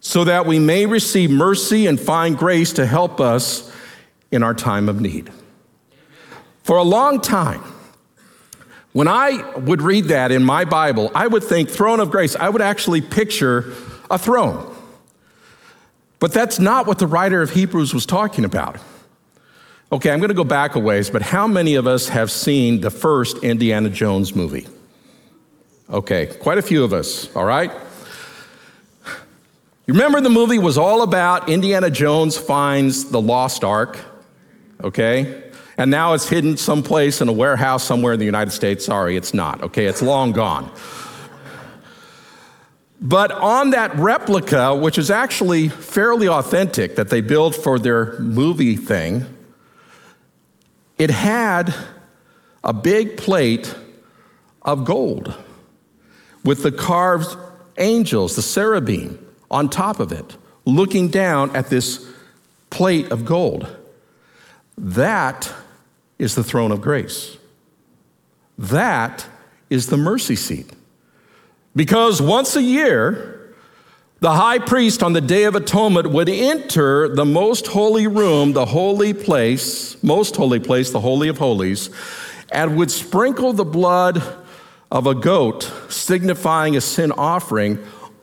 so 0.00 0.24
that 0.24 0.44
we 0.44 0.58
may 0.58 0.86
receive 0.86 1.30
mercy 1.30 1.86
and 1.86 2.00
find 2.00 2.36
grace 2.36 2.72
to 2.72 2.84
help 2.84 3.20
us 3.20 3.72
in 4.32 4.42
our 4.42 4.54
time 4.54 4.88
of 4.88 5.00
need. 5.00 5.30
For 6.64 6.78
a 6.78 6.82
long 6.82 7.20
time, 7.20 7.62
when 8.92 9.06
I 9.06 9.48
would 9.58 9.82
read 9.82 10.06
that 10.06 10.32
in 10.32 10.42
my 10.42 10.64
Bible, 10.64 11.12
I 11.14 11.28
would 11.28 11.44
think 11.44 11.70
throne 11.70 12.00
of 12.00 12.10
grace. 12.10 12.34
I 12.34 12.48
would 12.48 12.60
actually 12.60 13.00
picture 13.00 13.72
a 14.10 14.18
throne. 14.18 14.74
But 16.18 16.32
that's 16.32 16.58
not 16.58 16.88
what 16.88 16.98
the 16.98 17.06
writer 17.06 17.40
of 17.40 17.50
Hebrews 17.50 17.94
was 17.94 18.04
talking 18.04 18.44
about. 18.44 18.78
Okay, 19.92 20.10
I'm 20.10 20.18
going 20.18 20.30
to 20.30 20.34
go 20.34 20.42
back 20.42 20.74
a 20.74 20.80
ways, 20.80 21.08
but 21.08 21.22
how 21.22 21.46
many 21.46 21.76
of 21.76 21.86
us 21.86 22.08
have 22.08 22.32
seen 22.32 22.80
the 22.80 22.90
first 22.90 23.44
Indiana 23.44 23.90
Jones 23.90 24.34
movie? 24.34 24.66
Okay, 25.90 26.26
quite 26.26 26.58
a 26.58 26.62
few 26.62 26.84
of 26.84 26.92
us, 26.92 27.34
all 27.34 27.46
right? 27.46 27.72
You 29.86 29.94
remember 29.94 30.20
the 30.20 30.28
movie 30.28 30.58
was 30.58 30.76
all 30.76 31.00
about 31.00 31.48
Indiana 31.48 31.88
Jones 31.88 32.36
finds 32.36 33.10
the 33.10 33.18
lost 33.22 33.64
ark, 33.64 33.98
okay? 34.84 35.44
And 35.78 35.90
now 35.90 36.12
it's 36.12 36.28
hidden 36.28 36.58
someplace 36.58 37.22
in 37.22 37.28
a 37.28 37.32
warehouse 37.32 37.84
somewhere 37.84 38.12
in 38.12 38.18
the 38.18 38.26
United 38.26 38.50
States. 38.50 38.84
Sorry, 38.84 39.16
it's 39.16 39.32
not, 39.32 39.62
okay? 39.62 39.86
It's 39.86 40.02
long 40.02 40.32
gone. 40.32 40.70
But 43.00 43.32
on 43.32 43.70
that 43.70 43.96
replica, 43.96 44.74
which 44.74 44.98
is 44.98 45.10
actually 45.10 45.70
fairly 45.70 46.28
authentic 46.28 46.96
that 46.96 47.08
they 47.08 47.22
built 47.22 47.54
for 47.54 47.78
their 47.78 48.18
movie 48.18 48.76
thing, 48.76 49.24
it 50.98 51.08
had 51.08 51.74
a 52.62 52.74
big 52.74 53.16
plate 53.16 53.74
of 54.60 54.84
gold 54.84 55.34
with 56.48 56.62
the 56.62 56.72
carved 56.72 57.36
angels, 57.76 58.34
the 58.34 58.40
cherubim, 58.40 59.18
on 59.50 59.68
top 59.68 60.00
of 60.00 60.12
it, 60.12 60.34
looking 60.64 61.08
down 61.08 61.54
at 61.54 61.68
this 61.68 62.10
plate 62.70 63.12
of 63.12 63.26
gold. 63.26 63.68
That 64.78 65.52
is 66.18 66.36
the 66.36 66.42
throne 66.42 66.72
of 66.72 66.80
grace. 66.80 67.36
That 68.56 69.26
is 69.68 69.88
the 69.88 69.98
mercy 69.98 70.36
seat. 70.36 70.72
Because 71.76 72.22
once 72.22 72.56
a 72.56 72.62
year, 72.62 73.52
the 74.20 74.32
high 74.32 74.58
priest 74.58 75.02
on 75.02 75.12
the 75.12 75.20
Day 75.20 75.44
of 75.44 75.54
Atonement 75.54 76.08
would 76.12 76.30
enter 76.30 77.14
the 77.14 77.26
most 77.26 77.66
holy 77.66 78.06
room, 78.06 78.54
the 78.54 78.64
holy 78.64 79.12
place, 79.12 80.02
most 80.02 80.34
holy 80.34 80.60
place, 80.60 80.92
the 80.92 81.00
Holy 81.00 81.28
of 81.28 81.36
Holies, 81.36 81.90
and 82.50 82.78
would 82.78 82.90
sprinkle 82.90 83.52
the 83.52 83.66
blood 83.66 84.22
of 84.90 85.06
a 85.06 85.14
goat, 85.14 85.70
signifying 85.88 86.76
a 86.76 86.80
sin 86.80 87.12
offering, 87.12 87.78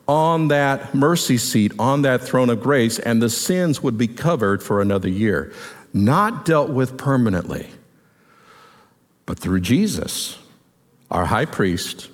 on 0.08 0.50
that 0.50 0.94
mercy 0.94 1.38
seat, 1.38 1.72
on 1.80 2.04
that 2.04 2.22
throne 2.22 2.50
of 2.50 2.62
grace, 2.62 3.00
and 3.00 3.22
the 3.22 3.30
sins 3.30 3.82
would 3.82 3.98
be 3.98 4.08
covered 4.08 4.62
for 4.62 4.82
another 4.82 5.10
year. 5.10 5.52
Not 5.94 6.46
dealt 6.46 6.70
with 6.70 6.98
permanently, 6.98 7.70
but 9.26 9.40
through 9.40 9.62
Jesus, 9.62 10.38
our 11.10 11.26
high 11.26 11.46
priest 11.46 12.10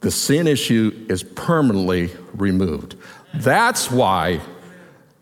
the 0.00 0.10
sin 0.10 0.46
issue 0.46 1.06
is 1.08 1.22
permanently 1.22 2.10
removed. 2.32 2.96
That's 3.34 3.90
why 3.90 4.40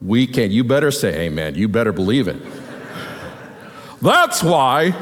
we 0.00 0.26
can, 0.26 0.52
you 0.52 0.62
better 0.62 0.90
say 0.90 1.26
amen, 1.26 1.56
you 1.56 1.68
better 1.68 1.92
believe 1.92 2.28
it. 2.28 2.40
That's 4.00 4.42
why 4.42 4.94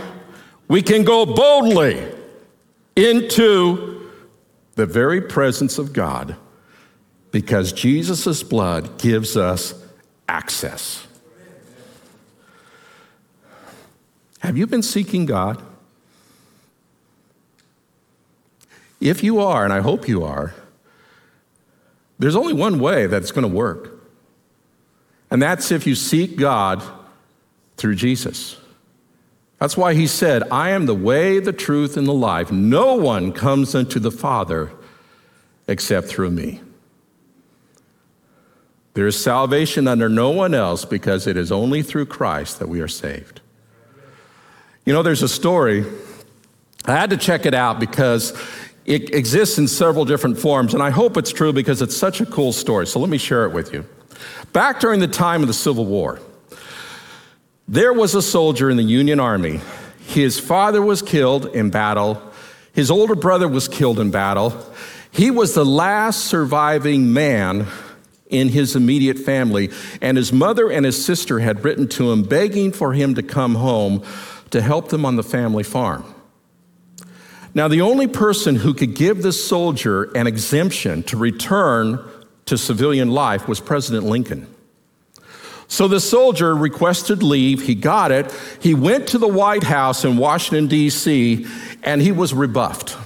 we 0.68 0.80
can 0.80 1.04
go 1.04 1.26
boldly 1.26 2.02
into 2.96 4.10
the 4.74 4.86
very 4.86 5.20
presence 5.20 5.78
of 5.78 5.92
God 5.92 6.36
because 7.30 7.72
Jesus' 7.72 8.42
blood 8.42 8.98
gives 8.98 9.36
us 9.36 9.74
access. 10.28 11.06
Have 14.40 14.56
you 14.56 14.66
been 14.66 14.82
seeking 14.82 15.26
God? 15.26 15.62
If 19.00 19.22
you 19.22 19.40
are, 19.40 19.64
and 19.64 19.72
I 19.72 19.80
hope 19.80 20.08
you 20.08 20.24
are, 20.24 20.54
there's 22.18 22.36
only 22.36 22.54
one 22.54 22.78
way 22.78 23.06
that 23.06 23.22
it's 23.22 23.32
going 23.32 23.46
to 23.46 23.54
work. 23.54 23.92
And 25.30 25.42
that's 25.42 25.70
if 25.70 25.86
you 25.86 25.94
seek 25.94 26.36
God 26.36 26.82
through 27.76 27.96
Jesus. 27.96 28.56
That's 29.58 29.76
why 29.76 29.94
he 29.94 30.06
said, 30.06 30.42
I 30.50 30.70
am 30.70 30.86
the 30.86 30.94
way, 30.94 31.38
the 31.38 31.52
truth, 31.52 31.96
and 31.96 32.06
the 32.06 32.12
life. 32.12 32.52
No 32.52 32.94
one 32.94 33.32
comes 33.32 33.74
unto 33.74 33.98
the 33.98 34.10
Father 34.10 34.70
except 35.66 36.08
through 36.08 36.30
me. 36.30 36.60
There 38.94 39.06
is 39.06 39.22
salvation 39.22 39.88
under 39.88 40.08
no 40.08 40.30
one 40.30 40.54
else 40.54 40.84
because 40.84 41.26
it 41.26 41.36
is 41.36 41.52
only 41.52 41.82
through 41.82 42.06
Christ 42.06 42.58
that 42.58 42.68
we 42.68 42.80
are 42.80 42.88
saved. 42.88 43.40
You 44.84 44.92
know, 44.92 45.02
there's 45.02 45.22
a 45.22 45.28
story. 45.28 45.84
I 46.86 46.92
had 46.92 47.10
to 47.10 47.16
check 47.16 47.44
it 47.44 47.52
out 47.52 47.80
because 47.80 48.32
it 48.84 49.12
exists 49.14 49.58
in 49.58 49.68
several 49.68 50.04
different 50.04 50.38
forms, 50.38 50.72
and 50.72 50.82
I 50.82 50.90
hope 50.90 51.16
it's 51.16 51.32
true 51.32 51.52
because 51.52 51.82
it's 51.82 51.96
such 51.96 52.20
a 52.20 52.26
cool 52.26 52.52
story. 52.52 52.86
So 52.86 53.00
let 53.00 53.10
me 53.10 53.18
share 53.18 53.44
it 53.44 53.52
with 53.52 53.72
you. 53.72 53.84
Back 54.52 54.80
during 54.80 55.00
the 55.00 55.08
time 55.08 55.42
of 55.42 55.48
the 55.48 55.54
Civil 55.54 55.84
War, 55.84 56.20
there 57.68 57.92
was 57.92 58.14
a 58.14 58.22
soldier 58.22 58.70
in 58.70 58.76
the 58.76 58.82
Union 58.82 59.20
Army. 59.20 59.60
His 60.06 60.38
father 60.38 60.80
was 60.80 61.02
killed 61.02 61.46
in 61.46 61.70
battle, 61.70 62.22
his 62.72 62.90
older 62.90 63.14
brother 63.14 63.48
was 63.48 63.68
killed 63.68 63.98
in 63.98 64.10
battle. 64.10 64.52
He 65.10 65.30
was 65.30 65.54
the 65.54 65.64
last 65.64 66.26
surviving 66.26 67.14
man 67.14 67.66
in 68.28 68.48
his 68.50 68.76
immediate 68.76 69.18
family, 69.18 69.70
and 70.02 70.18
his 70.18 70.30
mother 70.30 70.70
and 70.70 70.84
his 70.84 71.02
sister 71.02 71.38
had 71.38 71.64
written 71.64 71.88
to 71.88 72.12
him 72.12 72.22
begging 72.22 72.72
for 72.72 72.92
him 72.92 73.14
to 73.14 73.22
come 73.22 73.54
home 73.54 74.04
to 74.50 74.60
help 74.60 74.90
them 74.90 75.06
on 75.06 75.16
the 75.16 75.22
family 75.22 75.62
farm. 75.62 76.04
Now, 77.54 77.68
the 77.68 77.80
only 77.80 78.06
person 78.06 78.56
who 78.56 78.74
could 78.74 78.94
give 78.94 79.22
this 79.22 79.42
soldier 79.42 80.04
an 80.14 80.26
exemption 80.26 81.02
to 81.04 81.16
return 81.16 81.98
to 82.44 82.58
civilian 82.58 83.10
life 83.10 83.48
was 83.48 83.60
President 83.60 84.04
Lincoln. 84.04 84.54
So 85.68 85.88
the 85.88 86.00
soldier 86.00 86.54
requested 86.54 87.22
leave. 87.22 87.62
He 87.62 87.74
got 87.74 88.12
it. 88.12 88.32
He 88.60 88.74
went 88.74 89.08
to 89.08 89.18
the 89.18 89.28
White 89.28 89.64
House 89.64 90.04
in 90.04 90.16
Washington, 90.16 90.68
D.C., 90.68 91.46
and 91.82 92.00
he 92.00 92.12
was 92.12 92.32
rebuffed. 92.32 92.96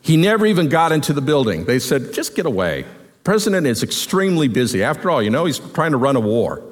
He 0.00 0.16
never 0.16 0.46
even 0.46 0.68
got 0.68 0.90
into 0.90 1.12
the 1.12 1.20
building. 1.20 1.64
They 1.64 1.78
said, 1.78 2.12
just 2.12 2.34
get 2.34 2.46
away. 2.46 2.86
President 3.24 3.66
is 3.66 3.82
extremely 3.82 4.48
busy. 4.48 4.82
After 4.82 5.10
all, 5.10 5.22
you 5.22 5.30
know, 5.30 5.44
he's 5.44 5.58
trying 5.58 5.92
to 5.92 5.96
run 5.96 6.16
a 6.16 6.20
war. 6.20 6.62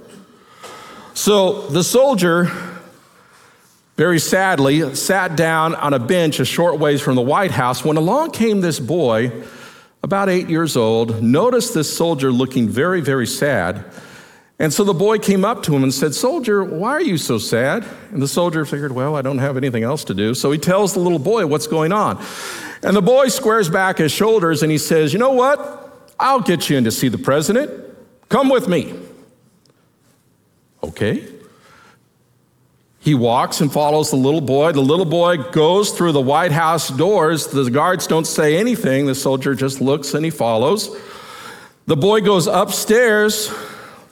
So 1.15 1.69
the 1.69 1.85
soldier 1.85 2.51
very 4.01 4.19
sadly, 4.19 4.95
sat 4.95 5.37
down 5.37 5.75
on 5.75 5.93
a 5.93 5.99
bench 5.99 6.41
a 6.41 6.45
short 6.47 6.79
ways 6.79 7.03
from 7.03 7.17
the 7.17 7.21
White 7.21 7.51
House 7.51 7.85
when 7.85 7.99
along 7.99 8.31
came 8.31 8.63
this 8.63 8.81
boy, 8.81 9.31
about 10.03 10.31
eight 10.31 10.49
years 10.49 10.75
old, 10.75 11.23
noticed 11.23 11.75
this 11.75 11.95
soldier 11.95 12.33
looking 12.33 12.67
very, 12.67 13.03
very 13.03 13.27
sad. 13.27 13.85
And 14.61 14.75
so 14.75 14.85
the 14.85 14.93
boy 14.93 15.19
came 15.19 15.43
up 15.43 15.63
to 15.65 15.75
him 15.75 15.83
and 15.83 15.93
said, 15.93 16.15
Soldier, 16.15 16.63
why 16.63 16.91
are 16.91 17.03
you 17.03 17.17
so 17.17 17.39
sad? 17.39 17.83
And 18.11 18.21
the 18.21 18.29
soldier 18.29 18.67
figured, 18.67 18.93
Well, 18.93 19.17
I 19.17 19.23
don't 19.23 19.39
have 19.39 19.57
anything 19.57 19.85
else 19.85 20.05
to 20.05 20.15
do. 20.15 20.35
So 20.35 20.53
he 20.53 20.59
tells 20.59 20.93
the 20.93 21.01
little 21.01 21.19
boy 21.19 21.47
what's 21.47 21.67
going 21.67 21.93
on. 21.93 22.23
And 22.83 22.95
the 22.95 23.01
boy 23.01 23.29
squares 23.29 23.71
back 23.71 23.97
his 23.97 24.13
shoulders 24.13 24.63
and 24.63 24.71
he 24.71 24.77
says, 24.77 25.15
You 25.15 25.19
know 25.19 25.33
what? 25.33 26.13
I'll 26.21 26.43
get 26.43 26.69
you 26.69 26.77
in 26.77 26.85
to 26.85 26.91
see 26.91 27.09
the 27.09 27.17
president. 27.17 27.71
Come 28.29 28.51
with 28.51 28.69
me. 28.69 28.95
Okay. 30.85 31.27
He 32.99 33.15
walks 33.15 33.63
and 33.63 33.73
follows 33.73 34.11
the 34.11 34.17
little 34.17 34.43
boy. 34.43 34.73
The 34.73 34.83
little 34.83 35.07
boy 35.07 35.39
goes 35.39 35.93
through 35.93 36.13
the 36.13 36.21
White 36.21 36.53
House 36.53 36.91
doors. 36.91 37.47
The 37.47 37.71
guards 37.71 38.07
don't 38.07 38.27
say 38.27 38.59
anything. 38.59 39.07
The 39.07 39.15
soldier 39.15 39.55
just 39.55 39.81
looks 39.81 40.13
and 40.13 40.23
he 40.23 40.31
follows. 40.31 40.95
The 41.87 41.97
boy 41.97 42.21
goes 42.21 42.47
upstairs 42.47 43.51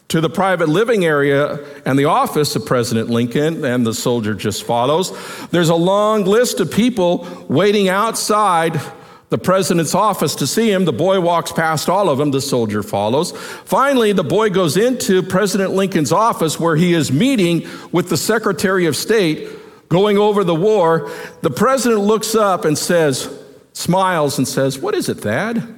to 0.08 0.22
the 0.22 0.30
private 0.30 0.68
living 0.68 1.04
area 1.04 1.58
and 1.84 1.98
the 1.98 2.06
office 2.06 2.56
of 2.56 2.64
President 2.64 3.10
Lincoln, 3.10 3.64
and 3.64 3.86
the 3.86 3.92
soldier 3.92 4.34
just 4.34 4.64
follows. 4.64 5.12
There's 5.48 5.68
a 5.68 5.74
long 5.74 6.24
list 6.24 6.60
of 6.60 6.70
people 6.70 7.26
waiting 7.48 7.88
outside 7.88 8.80
the 9.28 9.36
president's 9.36 9.94
office 9.94 10.34
to 10.36 10.46
see 10.46 10.72
him. 10.72 10.86
The 10.86 10.92
boy 10.92 11.20
walks 11.20 11.52
past 11.52 11.90
all 11.90 12.08
of 12.08 12.16
them. 12.16 12.30
The 12.30 12.40
soldier 12.40 12.82
follows. 12.82 13.32
Finally, 13.32 14.12
the 14.12 14.24
boy 14.24 14.48
goes 14.48 14.78
into 14.78 15.22
President 15.22 15.72
Lincoln's 15.72 16.12
office 16.12 16.58
where 16.58 16.76
he 16.76 16.94
is 16.94 17.12
meeting 17.12 17.68
with 17.92 18.08
the 18.08 18.16
Secretary 18.16 18.86
of 18.86 18.96
State 18.96 19.50
going 19.90 20.16
over 20.16 20.44
the 20.44 20.54
war. 20.54 21.10
The 21.42 21.50
president 21.50 22.00
looks 22.00 22.34
up 22.34 22.64
and 22.64 22.78
says, 22.78 23.30
smiles 23.74 24.38
and 24.38 24.48
says, 24.48 24.78
What 24.78 24.94
is 24.94 25.10
it, 25.10 25.16
Thad? 25.16 25.76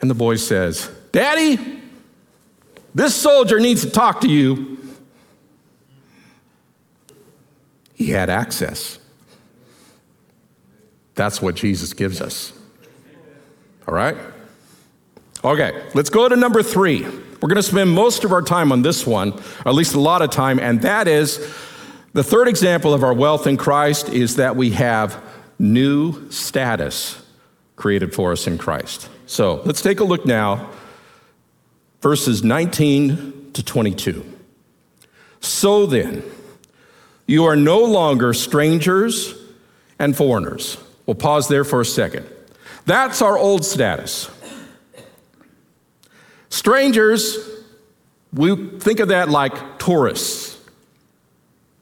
And 0.00 0.10
the 0.10 0.14
boy 0.14 0.34
says, 0.34 0.90
Daddy, 1.12 1.81
this 2.94 3.14
soldier 3.14 3.58
needs 3.60 3.82
to 3.82 3.90
talk 3.90 4.20
to 4.22 4.28
you. 4.28 4.78
He 7.94 8.10
had 8.10 8.30
access. 8.30 8.98
That's 11.14 11.40
what 11.40 11.54
Jesus 11.54 11.92
gives 11.92 12.20
us. 12.20 12.52
All 13.86 13.94
right? 13.94 14.16
Okay, 15.44 15.82
let's 15.94 16.10
go 16.10 16.28
to 16.28 16.36
number 16.36 16.62
three. 16.62 17.02
We're 17.02 17.48
going 17.48 17.56
to 17.56 17.62
spend 17.62 17.90
most 17.90 18.24
of 18.24 18.32
our 18.32 18.42
time 18.42 18.70
on 18.70 18.82
this 18.82 19.06
one, 19.06 19.32
or 19.32 19.68
at 19.68 19.74
least 19.74 19.94
a 19.94 20.00
lot 20.00 20.22
of 20.22 20.30
time, 20.30 20.60
and 20.60 20.82
that 20.82 21.08
is 21.08 21.38
the 22.12 22.22
third 22.22 22.46
example 22.46 22.92
of 22.94 23.02
our 23.02 23.14
wealth 23.14 23.46
in 23.46 23.56
Christ 23.56 24.08
is 24.10 24.36
that 24.36 24.54
we 24.54 24.70
have 24.70 25.22
new 25.58 26.30
status 26.30 27.24
created 27.74 28.14
for 28.14 28.32
us 28.32 28.46
in 28.46 28.58
Christ. 28.58 29.08
So 29.26 29.62
let's 29.64 29.80
take 29.80 29.98
a 30.00 30.04
look 30.04 30.26
now, 30.26 30.70
verses 32.02 32.42
19 32.42 33.52
to 33.52 33.62
22. 33.62 34.24
So 35.40 35.86
then, 35.86 36.22
you 37.26 37.44
are 37.44 37.56
no 37.56 37.82
longer 37.84 38.34
strangers 38.34 39.34
and 39.98 40.16
foreigners. 40.16 40.76
We'll 41.06 41.14
pause 41.14 41.48
there 41.48 41.64
for 41.64 41.80
a 41.80 41.84
second. 41.84 42.26
That's 42.84 43.22
our 43.22 43.38
old 43.38 43.64
status. 43.64 44.30
Strangers, 46.48 47.38
we 48.32 48.78
think 48.78 49.00
of 49.00 49.08
that 49.08 49.30
like 49.30 49.78
tourists. 49.78 50.58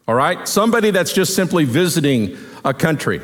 All 0.07 0.15
right? 0.15 0.47
Somebody 0.47 0.91
that's 0.91 1.13
just 1.13 1.35
simply 1.35 1.65
visiting 1.65 2.37
a 2.63 2.73
country. 2.73 3.21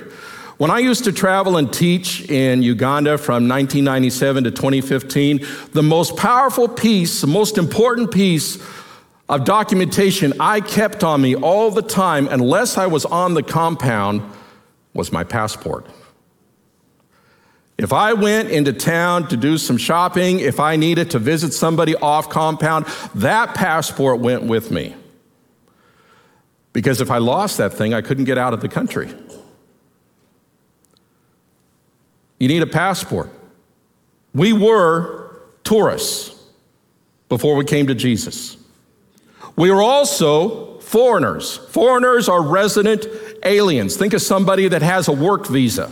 When 0.57 0.71
I 0.71 0.79
used 0.79 1.03
to 1.03 1.11
travel 1.11 1.57
and 1.57 1.71
teach 1.71 2.27
in 2.29 2.63
Uganda 2.63 3.19
from 3.19 3.47
1997 3.47 4.45
to 4.45 4.51
2015, 4.51 5.45
the 5.73 5.83
most 5.83 6.17
powerful 6.17 6.67
piece, 6.67 7.21
the 7.21 7.27
most 7.27 7.59
important 7.59 8.11
piece 8.11 8.57
of 9.29 9.45
documentation 9.45 10.33
I 10.39 10.61
kept 10.61 11.03
on 11.03 11.21
me 11.21 11.35
all 11.35 11.69
the 11.69 11.83
time, 11.83 12.27
unless 12.27 12.75
I 12.75 12.87
was 12.87 13.05
on 13.05 13.35
the 13.35 13.43
compound, 13.43 14.23
was 14.93 15.11
my 15.11 15.23
passport. 15.23 15.85
If 17.77 17.93
I 17.93 18.13
went 18.13 18.49
into 18.49 18.73
town 18.73 19.27
to 19.27 19.37
do 19.37 19.59
some 19.59 19.77
shopping, 19.77 20.39
if 20.39 20.59
I 20.59 20.75
needed 20.75 21.11
to 21.11 21.19
visit 21.19 21.53
somebody 21.53 21.95
off 21.95 22.29
compound, 22.29 22.87
that 23.13 23.53
passport 23.53 24.21
went 24.21 24.43
with 24.43 24.71
me. 24.71 24.95
Because 26.73 26.99
if 26.99 27.11
I 27.11 27.19
lost 27.19 27.57
that 27.57 27.73
thing, 27.73 27.93
I 27.93 28.01
couldn't 28.01 28.25
get 28.25 28.39
out 28.39 28.53
of 28.53 28.61
the 28.61 28.69
country. 28.69 29.13
You 32.39 32.47
need 32.47 32.62
a 32.62 32.67
passport. 32.67 33.30
We 34.34 34.54
were 34.54 35.41
tourists 35.63 36.36
before 37.30 37.56
we 37.56 37.65
came 37.65 37.88
to 37.88 37.95
Jesus. 37.95 38.58
We 39.56 39.71
were 39.71 39.82
also 39.82 40.80
foreigners. 40.80 41.58
Foreigners 41.58 42.30
are 42.30 42.41
resident 42.41 43.08
aliens. 43.43 43.97
Think 43.97 44.13
of 44.13 44.21
somebody 44.21 44.67
that 44.67 44.82
has 44.82 45.08
a 45.08 45.12
work 45.12 45.47
visa. 45.47 45.91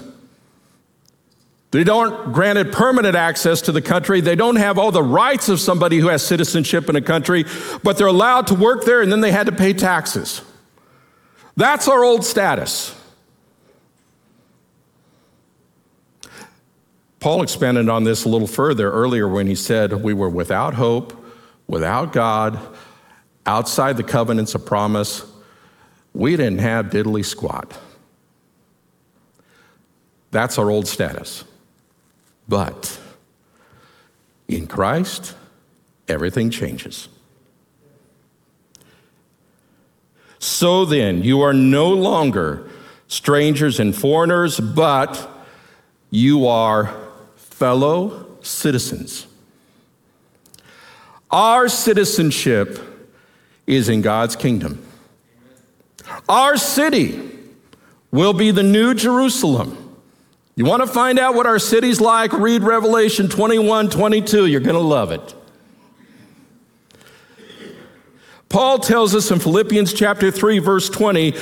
They 1.71 1.83
don't 1.83 2.31
granted 2.31 2.71
permanent 2.71 3.15
access 3.15 3.59
to 3.61 3.73
the 3.73 3.81
country. 3.81 4.21
They 4.21 4.35
don't 4.35 4.55
have 4.55 4.77
all 4.77 4.91
the 4.91 5.03
rights 5.03 5.49
of 5.49 5.59
somebody 5.59 5.99
who 5.99 6.07
has 6.07 6.25
citizenship 6.25 6.87
in 6.87 6.95
a 6.95 7.01
country, 7.01 7.43
but 7.83 7.97
they're 7.97 8.07
allowed 8.07 8.47
to 8.47 8.55
work 8.55 8.85
there 8.85 9.01
and 9.01 9.11
then 9.11 9.19
they 9.19 9.31
had 9.31 9.47
to 9.47 9.51
pay 9.51 9.73
taxes. 9.73 10.41
That's 11.57 11.87
our 11.87 12.03
old 12.03 12.23
status. 12.23 12.95
Paul 17.25 17.41
expanded 17.41 17.89
on 17.89 18.03
this 18.03 18.23
a 18.23 18.29
little 18.29 18.45
further 18.45 18.91
earlier 18.91 19.27
when 19.27 19.47
he 19.47 19.55
said 19.55 19.91
we 20.03 20.13
were 20.13 20.29
without 20.29 20.75
hope, 20.75 21.25
without 21.65 22.13
God, 22.13 22.59
outside 23.47 23.97
the 23.97 24.03
covenants 24.03 24.53
of 24.53 24.63
promise. 24.63 25.25
We 26.13 26.35
didn't 26.37 26.59
have 26.59 26.91
diddly 26.91 27.25
squat. 27.25 27.75
That's 30.29 30.59
our 30.59 30.69
old 30.69 30.87
status. 30.87 31.45
But 32.47 32.99
in 34.47 34.67
Christ, 34.67 35.33
everything 36.07 36.51
changes. 36.51 37.09
So 40.37 40.85
then, 40.85 41.23
you 41.23 41.41
are 41.41 41.53
no 41.53 41.89
longer 41.89 42.69
strangers 43.07 43.79
and 43.79 43.95
foreigners, 43.95 44.59
but 44.59 45.27
you 46.11 46.45
are 46.45 47.04
fellow 47.55 48.27
citizens. 48.41 49.27
Our 51.31 51.69
citizenship 51.69 52.79
is 53.65 53.87
in 53.87 54.01
God's 54.01 54.35
kingdom. 54.35 54.85
Our 56.27 56.57
city 56.57 57.17
will 58.11 58.33
be 58.33 58.51
the 58.51 58.61
new 58.61 58.93
Jerusalem. 58.93 59.97
You 60.57 60.65
want 60.65 60.81
to 60.81 60.87
find 60.87 61.17
out 61.17 61.33
what 61.33 61.45
our 61.45 61.57
city's 61.57 62.01
like? 62.01 62.33
Read 62.33 62.61
Revelation 62.61 63.29
21 63.29 63.89
22. 63.89 64.47
You're 64.47 64.59
going 64.59 64.75
to 64.75 64.79
love 64.79 65.13
it. 65.13 65.35
Paul 68.49 68.79
tells 68.79 69.15
us 69.15 69.31
in 69.31 69.39
Philippians 69.39 69.93
chapter 69.93 70.29
3, 70.29 70.59
verse 70.59 70.89
20, 70.89 71.35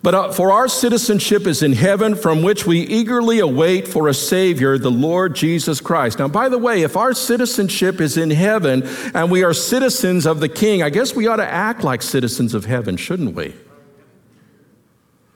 but 0.00 0.14
uh, 0.14 0.32
for 0.32 0.52
our 0.52 0.68
citizenship 0.68 1.46
is 1.46 1.62
in 1.62 1.72
heaven, 1.72 2.14
from 2.14 2.42
which 2.42 2.66
we 2.66 2.80
eagerly 2.80 3.40
await 3.40 3.88
for 3.88 4.06
a 4.06 4.14
Savior, 4.14 4.78
the 4.78 4.90
Lord 4.90 5.34
Jesus 5.34 5.80
Christ. 5.80 6.20
Now, 6.20 6.28
by 6.28 6.48
the 6.48 6.58
way, 6.58 6.82
if 6.82 6.96
our 6.96 7.12
citizenship 7.12 8.00
is 8.00 8.16
in 8.16 8.30
heaven 8.30 8.84
and 9.12 9.30
we 9.30 9.42
are 9.42 9.52
citizens 9.52 10.24
of 10.24 10.38
the 10.38 10.48
King, 10.48 10.82
I 10.82 10.90
guess 10.90 11.16
we 11.16 11.26
ought 11.26 11.36
to 11.36 11.48
act 11.48 11.82
like 11.82 12.02
citizens 12.02 12.54
of 12.54 12.64
heaven, 12.64 12.96
shouldn't 12.96 13.34
we? 13.34 13.54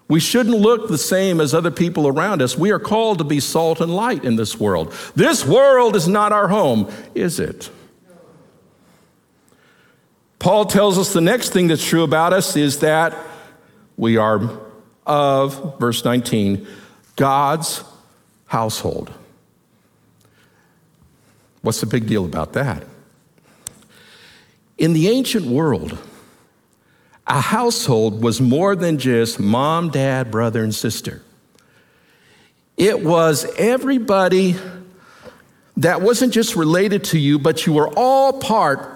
We 0.07 0.21
shouldn't 0.21 0.57
look 0.57 0.89
the 0.89 0.99
same 0.99 1.41
as 1.41 1.55
other 1.55 1.71
people 1.71 2.07
around 2.07 2.41
us. 2.43 2.57
We 2.57 2.71
are 2.71 2.79
called 2.79 3.19
to 3.19 3.25
be 3.25 3.41
salt 3.41 3.81
and 3.81 3.95
light 3.95 4.25
in 4.25 4.37
this 4.37 4.61
world. 4.61 4.93
This 5.17 5.45
world 5.45 5.97
is 5.97 6.07
not 6.07 6.33
our 6.33 6.49
home, 6.49 6.93
is 7.15 7.41
it? 7.41 7.71
Paul 10.39 10.67
tells 10.67 10.99
us 10.99 11.13
the 11.13 11.21
next 11.21 11.51
thing 11.51 11.69
that's 11.69 11.87
true 11.87 12.03
about 12.03 12.33
us 12.33 12.57
is 12.57 12.81
that 12.81 13.17
we 13.97 14.17
are 14.17 14.61
of, 15.07 15.79
verse 15.79 16.05
19, 16.05 16.67
God's 17.17 17.85
household. 18.47 19.13
What's 21.63 21.81
the 21.81 21.87
big 21.87 22.07
deal 22.07 22.25
about 22.25 22.55
that? 22.55 22.85
In 24.79 24.93
the 24.93 25.09
ancient 25.09 25.47
world, 25.47 25.97
a 27.27 27.41
household 27.41 28.23
was 28.23 28.41
more 28.41 28.75
than 28.75 28.99
just 28.99 29.39
mom, 29.39 29.91
dad, 29.91 30.31
brother, 30.31 30.65
and 30.65 30.75
sister. 30.75 31.23
It 32.77 33.05
was 33.05 33.45
everybody 33.57 34.57
that 35.77 36.03
wasn't 36.03 36.33
just 36.33 36.57
related 36.57 37.05
to 37.05 37.19
you, 37.19 37.39
but 37.39 37.67
you 37.67 37.73
were 37.75 37.89
all 37.97 38.41
part 38.41 38.89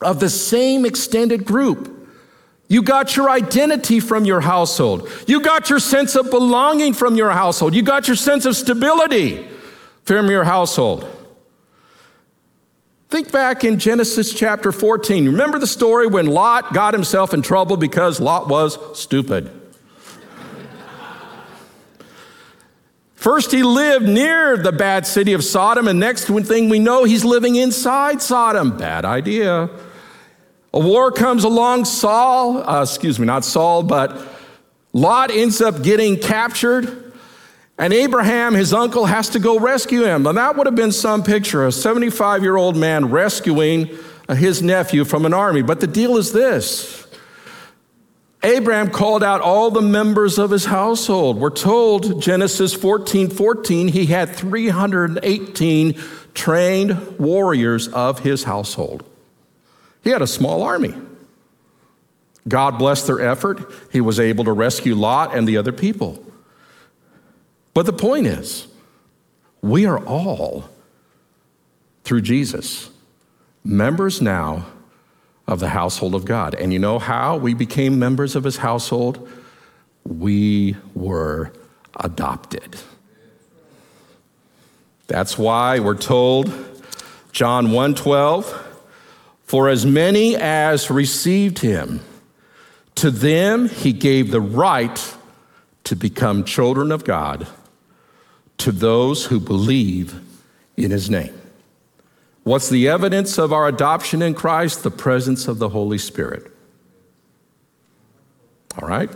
of 0.00 0.18
the 0.18 0.28
same 0.28 0.84
extended 0.84 1.44
group. 1.44 2.01
You 2.72 2.80
got 2.80 3.16
your 3.16 3.28
identity 3.28 4.00
from 4.00 4.24
your 4.24 4.40
household. 4.40 5.06
You 5.26 5.42
got 5.42 5.68
your 5.68 5.78
sense 5.78 6.16
of 6.16 6.30
belonging 6.30 6.94
from 6.94 7.16
your 7.16 7.30
household. 7.30 7.74
You 7.74 7.82
got 7.82 8.08
your 8.08 8.16
sense 8.16 8.46
of 8.46 8.56
stability 8.56 9.46
from 10.04 10.30
your 10.30 10.44
household. 10.44 11.06
Think 13.10 13.30
back 13.30 13.62
in 13.62 13.78
Genesis 13.78 14.32
chapter 14.32 14.72
14. 14.72 15.26
Remember 15.26 15.58
the 15.58 15.66
story 15.66 16.06
when 16.06 16.24
Lot 16.24 16.72
got 16.72 16.94
himself 16.94 17.34
in 17.34 17.42
trouble 17.42 17.76
because 17.76 18.20
Lot 18.20 18.48
was 18.48 18.78
stupid? 18.98 19.50
First, 23.16 23.52
he 23.52 23.62
lived 23.62 24.08
near 24.08 24.56
the 24.56 24.72
bad 24.72 25.06
city 25.06 25.34
of 25.34 25.44
Sodom, 25.44 25.88
and 25.88 26.00
next 26.00 26.24
thing 26.24 26.70
we 26.70 26.78
know, 26.78 27.04
he's 27.04 27.22
living 27.22 27.56
inside 27.56 28.22
Sodom. 28.22 28.78
Bad 28.78 29.04
idea. 29.04 29.68
A 30.74 30.80
war 30.80 31.12
comes 31.12 31.44
along, 31.44 31.84
Saul, 31.84 32.68
uh, 32.68 32.82
excuse 32.82 33.18
me, 33.18 33.26
not 33.26 33.44
Saul, 33.44 33.82
but 33.82 34.26
Lot 34.92 35.30
ends 35.30 35.60
up 35.60 35.82
getting 35.82 36.18
captured. 36.18 37.12
And 37.78 37.92
Abraham, 37.92 38.54
his 38.54 38.72
uncle, 38.72 39.06
has 39.06 39.30
to 39.30 39.38
go 39.38 39.58
rescue 39.58 40.04
him. 40.04 40.26
And 40.26 40.38
that 40.38 40.56
would 40.56 40.66
have 40.66 40.76
been 40.76 40.92
some 40.92 41.22
picture 41.22 41.66
a 41.66 41.72
75 41.72 42.42
year 42.42 42.56
old 42.56 42.76
man 42.76 43.06
rescuing 43.06 43.90
his 44.30 44.62
nephew 44.62 45.04
from 45.04 45.26
an 45.26 45.34
army. 45.34 45.62
But 45.62 45.80
the 45.80 45.86
deal 45.86 46.16
is 46.16 46.32
this 46.32 47.06
Abraham 48.42 48.90
called 48.90 49.22
out 49.22 49.40
all 49.40 49.70
the 49.70 49.82
members 49.82 50.38
of 50.38 50.50
his 50.50 50.64
household. 50.64 51.38
We're 51.38 51.50
told, 51.50 52.20
Genesis 52.20 52.72
14 52.74 53.30
14, 53.30 53.88
he 53.88 54.06
had 54.06 54.30
318 54.30 56.00
trained 56.34 57.18
warriors 57.18 57.88
of 57.88 58.20
his 58.20 58.44
household. 58.44 59.04
He 60.02 60.10
had 60.10 60.22
a 60.22 60.26
small 60.26 60.62
army. 60.62 60.94
God 62.48 62.78
blessed 62.78 63.06
their 63.06 63.20
effort. 63.20 63.70
He 63.92 64.00
was 64.00 64.18
able 64.18 64.44
to 64.44 64.52
rescue 64.52 64.94
Lot 64.94 65.34
and 65.34 65.46
the 65.46 65.56
other 65.56 65.72
people. 65.72 66.24
But 67.74 67.86
the 67.86 67.92
point 67.92 68.26
is, 68.26 68.66
we 69.62 69.86
are 69.86 70.04
all, 70.04 70.68
through 72.04 72.22
Jesus, 72.22 72.90
members 73.64 74.20
now 74.20 74.66
of 75.46 75.60
the 75.60 75.68
household 75.68 76.14
of 76.14 76.24
God. 76.24 76.54
And 76.54 76.72
you 76.72 76.78
know 76.78 76.98
how 76.98 77.36
we 77.36 77.54
became 77.54 77.98
members 77.98 78.34
of 78.34 78.44
his 78.44 78.58
household? 78.58 79.28
We 80.04 80.76
were 80.94 81.52
adopted. 81.96 82.76
That's 85.06 85.38
why 85.38 85.78
we're 85.78 85.94
told 85.94 86.50
John 87.32 87.68
1:12 87.68 88.71
For 89.52 89.68
as 89.68 89.84
many 89.84 90.34
as 90.34 90.90
received 90.90 91.58
him, 91.58 92.00
to 92.94 93.10
them 93.10 93.68
he 93.68 93.92
gave 93.92 94.30
the 94.30 94.40
right 94.40 95.14
to 95.84 95.94
become 95.94 96.44
children 96.44 96.90
of 96.90 97.04
God, 97.04 97.46
to 98.56 98.72
those 98.72 99.26
who 99.26 99.38
believe 99.38 100.18
in 100.78 100.90
his 100.90 101.10
name. 101.10 101.38
What's 102.44 102.70
the 102.70 102.88
evidence 102.88 103.36
of 103.36 103.52
our 103.52 103.68
adoption 103.68 104.22
in 104.22 104.32
Christ? 104.32 104.84
The 104.84 104.90
presence 104.90 105.46
of 105.48 105.58
the 105.58 105.68
Holy 105.68 105.98
Spirit. 105.98 106.50
All 108.80 108.88
right? 108.88 109.10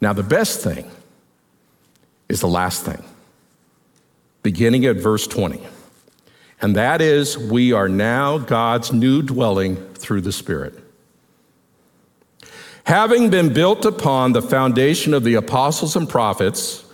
Now, 0.00 0.12
the 0.12 0.22
best 0.22 0.60
thing 0.60 0.88
is 2.28 2.38
the 2.38 2.46
last 2.46 2.84
thing, 2.84 3.02
beginning 4.44 4.86
at 4.86 4.94
verse 4.94 5.26
20. 5.26 5.60
And 6.60 6.74
that 6.76 7.00
is, 7.00 7.36
we 7.36 7.72
are 7.72 7.88
now 7.88 8.38
God's 8.38 8.92
new 8.92 9.22
dwelling 9.22 9.76
through 9.94 10.22
the 10.22 10.32
Spirit. 10.32 10.74
Having 12.84 13.30
been 13.30 13.52
built 13.52 13.84
upon 13.84 14.32
the 14.32 14.40
foundation 14.40 15.12
of 15.12 15.24
the 15.24 15.34
apostles 15.34 15.96
and 15.96 16.08
prophets, 16.08 16.84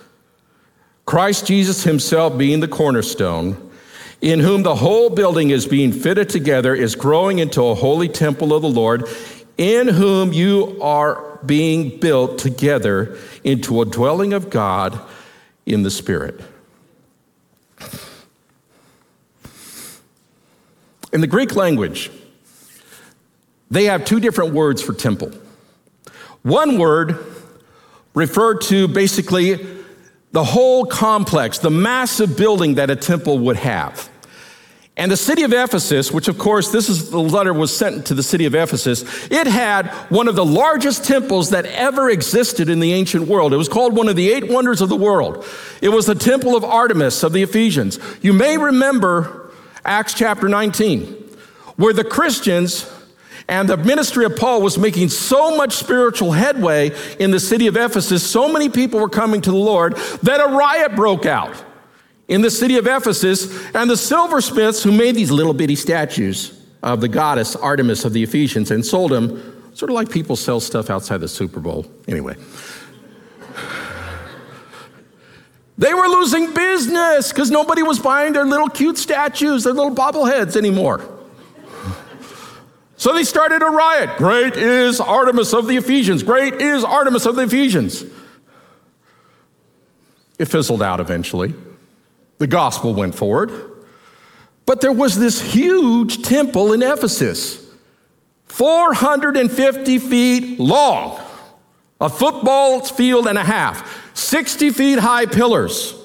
Christ 1.05 1.45
Jesus 1.45 1.83
himself 1.83 2.37
being 2.37 2.59
the 2.59 2.67
cornerstone, 2.67 3.71
in 4.19 4.39
whom 4.39 4.63
the 4.63 4.75
whole 4.75 5.09
building 5.09 5.49
is 5.49 5.65
being 5.65 5.91
fitted 5.91 6.29
together, 6.29 6.73
is 6.73 6.95
growing 6.95 7.39
into 7.39 7.63
a 7.63 7.75
holy 7.75 8.09
temple 8.09 8.53
of 8.53 8.61
the 8.61 8.69
Lord, 8.69 9.07
in 9.57 9.87
whom 9.87 10.33
you 10.33 10.79
are 10.81 11.39
being 11.45 11.99
built 11.99 12.37
together 12.39 13.17
into 13.43 13.81
a 13.81 13.85
dwelling 13.85 14.33
of 14.33 14.49
God 14.49 14.99
in 15.65 15.83
the 15.83 15.91
Spirit. 15.91 16.41
In 21.13 21.21
the 21.21 21.27
Greek 21.27 21.55
language, 21.55 22.09
they 23.69 23.85
have 23.85 24.03
two 24.03 24.19
different 24.19 24.53
words 24.53 24.81
for 24.81 24.93
temple. 24.93 25.31
One 26.41 26.79
word 26.79 27.23
referred 28.15 28.61
to 28.61 28.87
basically 28.87 29.65
the 30.31 30.43
whole 30.43 30.85
complex, 30.85 31.59
the 31.59 31.69
massive 31.69 32.35
building 32.35 32.75
that 32.75 32.89
a 32.89 32.95
temple 32.95 33.37
would 33.39 33.57
have. 33.57 34.09
And 34.97 35.11
the 35.11 35.17
city 35.17 35.43
of 35.43 35.53
Ephesus, 35.53 36.11
which 36.11 36.27
of 36.27 36.37
course 36.39 36.71
this 36.71 36.89
is 36.89 37.11
the 37.11 37.19
letter 37.19 37.53
was 37.53 37.75
sent 37.75 38.07
to 38.07 38.15
the 38.15 38.23
city 38.23 38.45
of 38.45 38.55
Ephesus, 38.55 39.03
it 39.31 39.47
had 39.47 39.87
one 40.09 40.27
of 40.27 40.35
the 40.35 40.45
largest 40.45 41.05
temples 41.05 41.51
that 41.51 41.65
ever 41.65 42.09
existed 42.09 42.69
in 42.69 42.79
the 42.79 42.93
ancient 42.93 43.27
world. 43.27 43.53
It 43.53 43.57
was 43.57 43.69
called 43.69 43.95
one 43.95 44.09
of 44.09 44.15
the 44.15 44.31
eight 44.31 44.49
wonders 44.49 44.81
of 44.81 44.89
the 44.89 44.95
world. 44.95 45.45
It 45.81 45.89
was 45.89 46.07
the 46.07 46.15
temple 46.15 46.55
of 46.55 46.63
Artemis 46.63 47.23
of 47.23 47.33
the 47.33 47.43
Ephesians. 47.43 47.99
You 48.21 48.33
may 48.33 48.57
remember 48.57 49.42
Acts 49.85 50.13
chapter 50.13 50.47
19, 50.47 51.03
where 51.75 51.93
the 51.93 52.03
Christians 52.03 52.89
and 53.49 53.67
the 53.67 53.75
ministry 53.75 54.23
of 54.23 54.37
Paul 54.37 54.61
was 54.61 54.77
making 54.77 55.09
so 55.09 55.57
much 55.57 55.73
spiritual 55.73 56.31
headway 56.31 56.91
in 57.19 57.31
the 57.31 57.39
city 57.39 57.67
of 57.67 57.75
Ephesus, 57.75 58.25
so 58.25 58.51
many 58.51 58.69
people 58.69 58.99
were 58.99 59.09
coming 59.09 59.41
to 59.41 59.51
the 59.51 59.57
Lord 59.57 59.95
that 60.23 60.39
a 60.39 60.55
riot 60.55 60.95
broke 60.95 61.25
out 61.25 61.61
in 62.29 62.41
the 62.41 62.49
city 62.49 62.77
of 62.77 62.87
Ephesus, 62.87 63.65
and 63.75 63.89
the 63.89 63.97
silversmiths 63.97 64.81
who 64.81 64.91
made 64.93 65.15
these 65.15 65.29
little 65.29 65.53
bitty 65.53 65.75
statues 65.75 66.61
of 66.81 67.01
the 67.01 67.09
goddess 67.09 67.55
Artemis 67.55 68.05
of 68.05 68.13
the 68.13 68.23
Ephesians 68.23 68.71
and 68.71 68.85
sold 68.85 69.11
them, 69.11 69.71
sort 69.73 69.89
of 69.91 69.95
like 69.95 70.09
people 70.09 70.37
sell 70.37 70.61
stuff 70.61 70.89
outside 70.89 71.17
the 71.17 71.27
Super 71.27 71.59
Bowl. 71.59 71.85
Anyway. 72.07 72.35
They 75.77 75.93
were 75.93 76.07
losing 76.07 76.53
business 76.53 77.31
because 77.31 77.49
nobody 77.49 77.81
was 77.81 77.99
buying 77.99 78.33
their 78.33 78.45
little 78.45 78.69
cute 78.69 78.97
statues, 78.97 79.63
their 79.63 79.73
little 79.73 79.95
bobbleheads 79.95 80.55
anymore. 80.55 81.09
So 82.95 83.13
they 83.13 83.23
started 83.23 83.61
a 83.61 83.69
riot. 83.69 84.17
Great 84.17 84.55
is 84.55 85.01
Artemis 85.01 85.53
of 85.53 85.67
the 85.67 85.77
Ephesians. 85.77 86.23
Great 86.23 86.55
is 86.55 86.83
Artemis 86.83 87.25
of 87.25 87.35
the 87.35 87.43
Ephesians. 87.43 88.05
It 90.39 90.45
fizzled 90.45 90.81
out 90.81 90.99
eventually. 90.99 91.53
The 92.37 92.47
gospel 92.47 92.93
went 92.93 93.15
forward. 93.15 93.51
But 94.65 94.81
there 94.81 94.91
was 94.91 95.19
this 95.19 95.41
huge 95.41 96.21
temple 96.21 96.71
in 96.71 96.81
Ephesus, 96.81 97.65
450 98.45 99.99
feet 99.99 100.59
long, 100.59 101.19
a 101.99 102.09
football 102.09 102.81
field 102.81 103.27
and 103.27 103.37
a 103.37 103.43
half, 103.43 104.02
60 104.13 104.69
feet 104.71 104.99
high 104.99 105.25
pillars. 105.25 105.95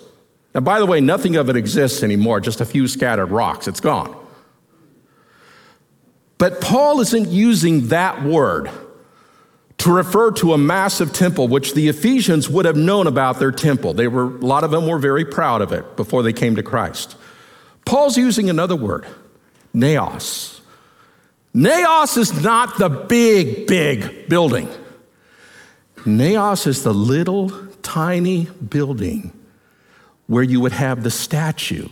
And 0.55 0.65
by 0.65 0.79
the 0.79 0.87
way, 0.87 1.01
nothing 1.01 1.37
of 1.37 1.49
it 1.49 1.57
exists 1.57 2.03
anymore, 2.03 2.41
just 2.41 2.61
a 2.61 2.65
few 2.65 2.89
scattered 2.89 3.31
rocks. 3.31 3.69
It's 3.69 3.81
gone. 3.81 4.15
But 6.39 6.61
Paul 6.61 7.01
isn't 7.01 7.29
using 7.29 7.89
that 7.89 8.23
word 8.23 8.71
to 9.79 9.93
refer 9.93 10.33
to 10.33 10.55
a 10.55 10.59
massive 10.59 11.13
temple, 11.13 11.49
which 11.49 11.75
the 11.75 11.89
Ephesians 11.89 12.49
would 12.49 12.65
have 12.65 12.77
known 12.77 13.07
about 13.07 13.39
their 13.39 13.53
temple. 13.53 13.95
They 13.95 14.09
were, 14.09 14.37
a 14.37 14.41
lot 14.41 14.65
of 14.65 14.71
them 14.71 14.87
were 14.87 14.99
very 14.99 15.25
proud 15.25 15.63
of 15.63 15.73
it 15.73 15.97
before 15.97 16.23
they 16.23 16.33
came 16.33 16.57
to 16.57 16.63
Christ. 16.63 17.17
Paul's 17.85 18.17
using 18.17 18.51
another 18.51 18.77
word, 18.77 19.07
naos. 19.73 20.61
Naos 21.55 22.17
is 22.17 22.43
not 22.43 22.79
the 22.79 22.89
big, 22.89 23.67
big 23.67 24.29
building. 24.29 24.69
Naos 26.05 26.67
is 26.67 26.83
the 26.83 26.93
little, 26.93 27.49
tiny 27.89 28.45
building 28.69 29.33
where 30.27 30.43
you 30.43 30.61
would 30.61 30.73
have 30.73 31.03
the 31.03 31.11
statue 31.11 31.89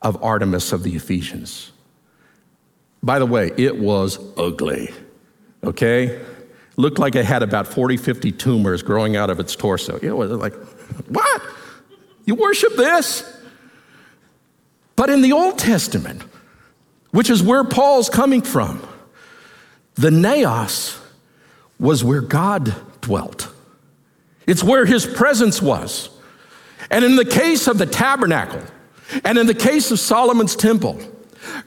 of 0.00 0.22
Artemis 0.24 0.72
of 0.72 0.82
the 0.82 0.96
Ephesians. 0.96 1.72
By 3.02 3.18
the 3.18 3.26
way, 3.26 3.52
it 3.58 3.78
was 3.78 4.18
ugly, 4.38 4.90
okay? 5.62 6.24
Looked 6.78 6.98
like 6.98 7.14
it 7.14 7.26
had 7.26 7.42
about 7.42 7.68
40, 7.68 7.98
50 7.98 8.32
tumors 8.32 8.82
growing 8.82 9.14
out 9.14 9.28
of 9.28 9.38
its 9.38 9.54
torso. 9.54 9.98
It 9.98 10.12
was 10.12 10.30
like, 10.30 10.54
what? 11.08 11.42
You 12.24 12.34
worship 12.34 12.74
this? 12.74 13.30
But 14.96 15.10
in 15.10 15.20
the 15.20 15.32
Old 15.32 15.58
Testament, 15.58 16.22
which 17.10 17.28
is 17.28 17.42
where 17.42 17.62
Paul's 17.62 18.08
coming 18.08 18.40
from, 18.40 18.80
the 19.96 20.10
naos 20.10 20.98
was 21.78 22.02
where 22.02 22.22
God 22.22 22.74
dwelt. 23.02 23.51
It's 24.46 24.62
where 24.62 24.84
his 24.84 25.06
presence 25.06 25.62
was. 25.62 26.10
And 26.90 27.04
in 27.04 27.16
the 27.16 27.24
case 27.24 27.68
of 27.68 27.78
the 27.78 27.86
tabernacle, 27.86 28.62
and 29.24 29.38
in 29.38 29.46
the 29.46 29.54
case 29.54 29.90
of 29.90 29.98
Solomon's 29.98 30.56
temple, 30.56 31.00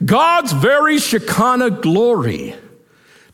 God's 0.03 0.51
very 0.51 0.99
Shekinah 0.99 1.81
glory 1.81 2.55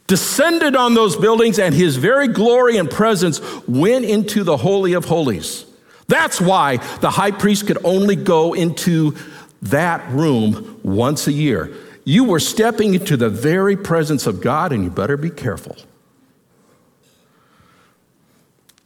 descended 0.07 0.75
on 0.75 0.93
those 0.93 1.15
buildings, 1.15 1.57
and 1.57 1.73
his 1.73 1.95
very 1.95 2.27
glory 2.27 2.77
and 2.77 2.89
presence 2.89 3.39
went 3.67 4.03
into 4.03 4.43
the 4.43 4.57
Holy 4.57 4.93
of 4.93 5.05
Holies. 5.05 5.65
That's 6.07 6.41
why 6.41 6.77
the 6.99 7.09
high 7.09 7.31
priest 7.31 7.67
could 7.67 7.77
only 7.85 8.17
go 8.17 8.53
into 8.53 9.15
that 9.61 10.09
room 10.09 10.81
once 10.83 11.27
a 11.27 11.31
year. 11.31 11.71
You 12.03 12.25
were 12.25 12.41
stepping 12.41 12.93
into 12.93 13.15
the 13.15 13.29
very 13.29 13.77
presence 13.77 14.27
of 14.27 14.41
God, 14.41 14.73
and 14.73 14.83
you 14.83 14.89
better 14.89 15.15
be 15.15 15.29
careful. 15.29 15.77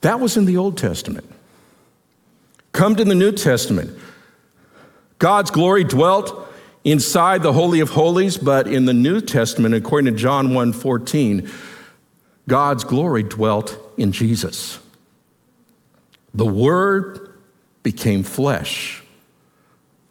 That 0.06 0.20
was 0.20 0.38
in 0.38 0.46
the 0.46 0.58
Old 0.58 0.78
Testament. 0.78 1.28
Come 2.74 2.96
to 2.96 3.04
the 3.04 3.16
New 3.16 3.32
Testament. 3.32 3.98
God's 5.18 5.50
glory 5.50 5.84
dwelt 5.84 6.48
inside 6.84 7.42
the 7.42 7.54
Holy 7.54 7.80
of 7.80 7.90
Holies, 7.90 8.38
but 8.38 8.68
in 8.68 8.86
the 8.86 8.94
New 8.94 9.20
Testament, 9.20 9.74
according 9.74 10.14
to 10.14 10.20
John 10.20 10.50
1:14, 10.54 11.50
God's 12.48 12.84
glory 12.84 13.24
dwelt 13.24 13.80
in 13.98 14.12
Jesus. 14.12 14.78
The 16.36 16.46
Word 16.46 17.34
became 17.82 18.22
flesh, 18.22 19.02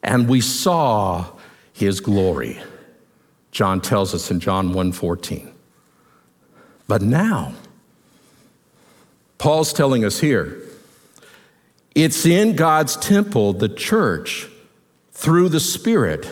and 0.03 0.29
we 0.29 0.41
saw 0.41 1.27
his 1.73 2.01
glory. 2.01 2.61
John 3.53 3.81
tells 3.81 4.13
us 4.13 4.29
in 4.29 4.41
John 4.41 4.73
1:14. 4.73 5.53
But 6.89 7.01
now, 7.01 7.53
Paul's 9.45 9.75
telling 9.75 10.07
us 10.07 10.21
here, 10.21 10.59
it's 11.95 12.25
in 12.25 12.57
God's 12.57 12.97
temple, 12.97 13.53
the 13.53 13.69
church, 13.69 14.49
through 15.13 15.51
the 15.51 15.61
Spirit 15.61 16.27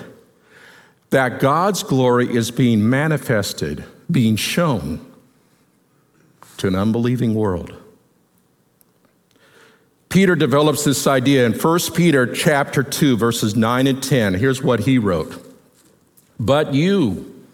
that 1.10 1.38
God's 1.38 1.82
glory 1.82 2.34
is 2.34 2.50
being 2.50 2.88
manifested, 2.88 3.84
being 4.10 4.36
shown 4.36 5.04
to 6.56 6.68
an 6.68 6.74
unbelieving 6.74 7.34
world. 7.34 7.74
Peter 10.08 10.34
develops 10.34 10.84
this 10.84 11.06
idea 11.06 11.44
in 11.44 11.52
1 11.52 11.80
Peter 11.94 12.26
chapter 12.34 12.82
2 12.82 13.18
verses 13.18 13.54
9 13.54 13.88
and 13.88 14.02
10. 14.02 14.32
Here's 14.32 14.62
what 14.62 14.80
he 14.80 14.96
wrote. 14.96 15.54
But 16.40 16.72
you 16.72 17.44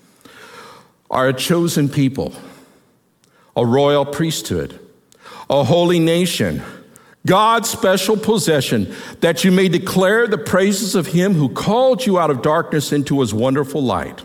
are 1.10 1.26
a 1.26 1.32
chosen 1.32 1.88
people, 1.88 2.32
a 3.56 3.66
royal 3.66 4.06
priesthood, 4.06 4.84
a 5.50 5.64
holy 5.64 5.98
nation, 5.98 6.62
God's 7.26 7.68
special 7.68 8.16
possession, 8.16 8.94
that 9.20 9.44
you 9.44 9.52
may 9.52 9.68
declare 9.68 10.26
the 10.26 10.38
praises 10.38 10.94
of 10.94 11.08
him 11.08 11.34
who 11.34 11.48
called 11.48 12.06
you 12.06 12.18
out 12.18 12.30
of 12.30 12.42
darkness 12.42 12.92
into 12.92 13.20
his 13.20 13.34
wonderful 13.34 13.82
light. 13.82 14.22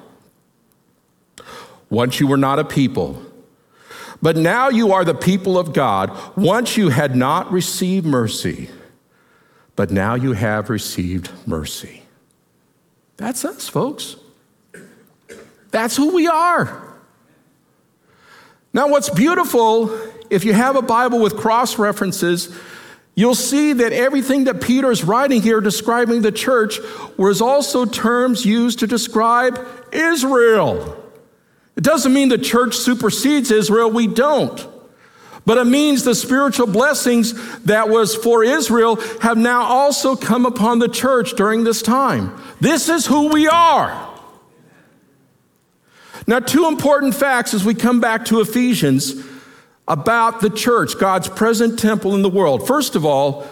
Once 1.89 2.19
you 2.19 2.27
were 2.27 2.37
not 2.37 2.59
a 2.59 2.65
people. 2.65 3.21
But 4.21 4.37
now 4.37 4.69
you 4.69 4.93
are 4.93 5.03
the 5.03 5.13
people 5.13 5.57
of 5.57 5.73
God. 5.73 6.17
Once 6.37 6.77
you 6.77 6.89
had 6.89 7.15
not 7.15 7.51
received 7.51 8.05
mercy, 8.05 8.69
but 9.75 9.91
now 9.91 10.15
you 10.15 10.31
have 10.31 10.69
received 10.69 11.29
mercy. 11.45 12.03
That's 13.17 13.43
us, 13.43 13.67
folks. 13.67 14.15
That's 15.71 15.97
who 15.97 16.13
we 16.13 16.27
are. 16.27 16.93
Now, 18.73 18.87
what's 18.87 19.09
beautiful, 19.09 19.87
if 20.33 20.43
you 20.43 20.53
have 20.53 20.75
a 20.75 20.81
Bible 20.81 21.19
with 21.19 21.37
cross 21.37 21.77
references, 21.77 22.49
you'll 23.13 23.35
see 23.35 23.73
that 23.73 23.93
everything 23.93 24.45
that 24.45 24.61
Peter 24.61 24.89
is 24.89 25.03
writing 25.03 25.43
here 25.43 25.61
describing 25.61 26.23
the 26.23 26.31
church 26.31 26.79
was 27.17 27.39
also 27.39 27.85
terms 27.85 28.43
used 28.43 28.79
to 28.79 28.87
describe 28.87 29.63
Israel. 29.91 30.97
It 31.75 31.83
doesn't 31.83 32.11
mean 32.11 32.29
the 32.29 32.39
church 32.39 32.75
supersedes 32.75 33.51
Israel, 33.51 33.91
we 33.91 34.07
don't. 34.07 34.67
But 35.45 35.59
it 35.59 35.65
means 35.65 36.03
the 36.03 36.15
spiritual 36.15 36.67
blessings 36.67 37.59
that 37.65 37.89
was 37.89 38.15
for 38.15 38.43
Israel 38.43 38.95
have 39.21 39.37
now 39.37 39.61
also 39.63 40.15
come 40.15 40.47
upon 40.47 40.79
the 40.79 40.87
church 40.87 41.33
during 41.33 41.63
this 41.63 41.83
time. 41.83 42.41
This 42.59 42.89
is 42.89 43.05
who 43.05 43.27
we 43.27 43.47
are. 43.47 44.09
Now, 46.25 46.39
two 46.39 46.67
important 46.67 47.13
facts 47.13 47.53
as 47.53 47.63
we 47.63 47.75
come 47.75 47.99
back 47.99 48.25
to 48.25 48.39
Ephesians 48.39 49.32
about 49.87 50.41
the 50.41 50.49
church, 50.49 50.97
God's 50.97 51.27
present 51.27 51.77
temple 51.77 52.15
in 52.15 52.21
the 52.21 52.29
world. 52.29 52.65
First 52.65 52.95
of 52.95 53.05
all, 53.05 53.47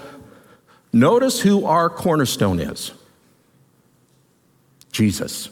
notice 0.94 1.42
who 1.42 1.66
our 1.66 1.90
cornerstone 1.90 2.60
is 2.60 2.92
Jesus. 4.92 5.50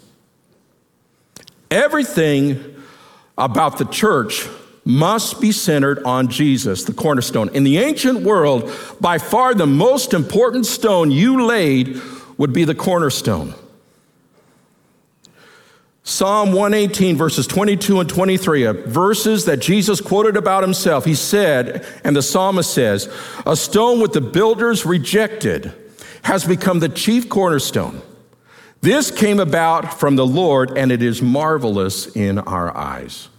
Everything 1.71 2.75
about 3.37 3.77
the 3.77 3.85
church 3.85 4.47
must 4.85 5.39
be 5.39 5.51
centered 5.51 6.01
on 6.03 6.29
Jesus, 6.29 6.83
the 6.83 6.93
cornerstone. 6.93 7.49
In 7.49 7.63
the 7.63 7.77
ancient 7.77 8.21
world, 8.21 8.71
by 8.99 9.17
far 9.17 9.53
the 9.53 9.67
most 9.67 10.13
important 10.13 10.65
stone 10.65 11.11
you 11.11 11.45
laid 11.45 12.01
would 12.37 12.53
be 12.53 12.63
the 12.63 12.73
cornerstone. 12.73 13.53
Psalm 16.09 16.53
118, 16.53 17.17
verses 17.17 17.45
22 17.45 17.99
and 17.99 18.09
23, 18.09 18.65
verses 18.87 19.45
that 19.45 19.57
Jesus 19.57 20.01
quoted 20.01 20.37
about 20.37 20.63
himself. 20.63 21.05
He 21.05 21.13
said, 21.13 21.85
and 22.03 22.15
the 22.15 22.23
psalmist 22.23 22.73
says, 22.73 23.07
A 23.45 23.55
stone 23.55 24.01
with 24.01 24.13
the 24.13 24.19
builders 24.19 24.87
rejected 24.87 25.71
has 26.23 26.45
become 26.45 26.79
the 26.79 26.89
chief 26.89 27.29
cornerstone. 27.29 28.01
This 28.81 29.11
came 29.11 29.39
about 29.39 29.99
from 29.99 30.15
the 30.15 30.25
Lord, 30.25 30.75
and 30.75 30.91
it 30.91 31.03
is 31.03 31.21
marvelous 31.21 32.07
in 32.15 32.39
our 32.39 32.75
eyes. 32.75 33.29